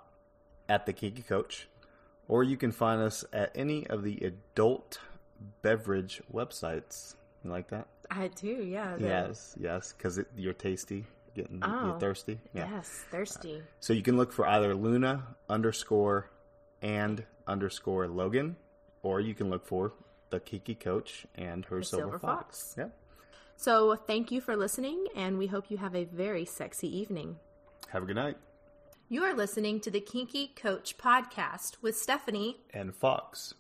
[0.68, 1.70] at the Kinky Coach.
[2.28, 5.00] Or you can find us at any of the adult
[5.62, 7.16] beverage websites.
[7.44, 7.88] You like that?
[8.12, 8.98] I do, yeah.
[9.00, 11.06] Yes, yes, because you're tasty,
[11.36, 11.88] getting Oh.
[11.90, 12.40] you're thirsty.
[12.54, 12.70] Yeah.
[12.72, 13.62] Yes, thirsty.
[13.80, 16.30] So you can look for either Luna underscore
[16.82, 18.56] and underscore Logan,
[19.04, 19.94] or you can look for
[20.32, 22.60] the Kinky Coach and her Silver, Silver Fox.
[22.74, 22.76] Fox.
[22.78, 22.88] Yeah.
[23.58, 27.38] So thank you for listening, and we hope you have a very sexy evening.
[27.90, 28.38] Have a good night.
[29.08, 32.58] You are listening to the Kinky Coach podcast with Stephanie.
[32.74, 33.54] And Fox.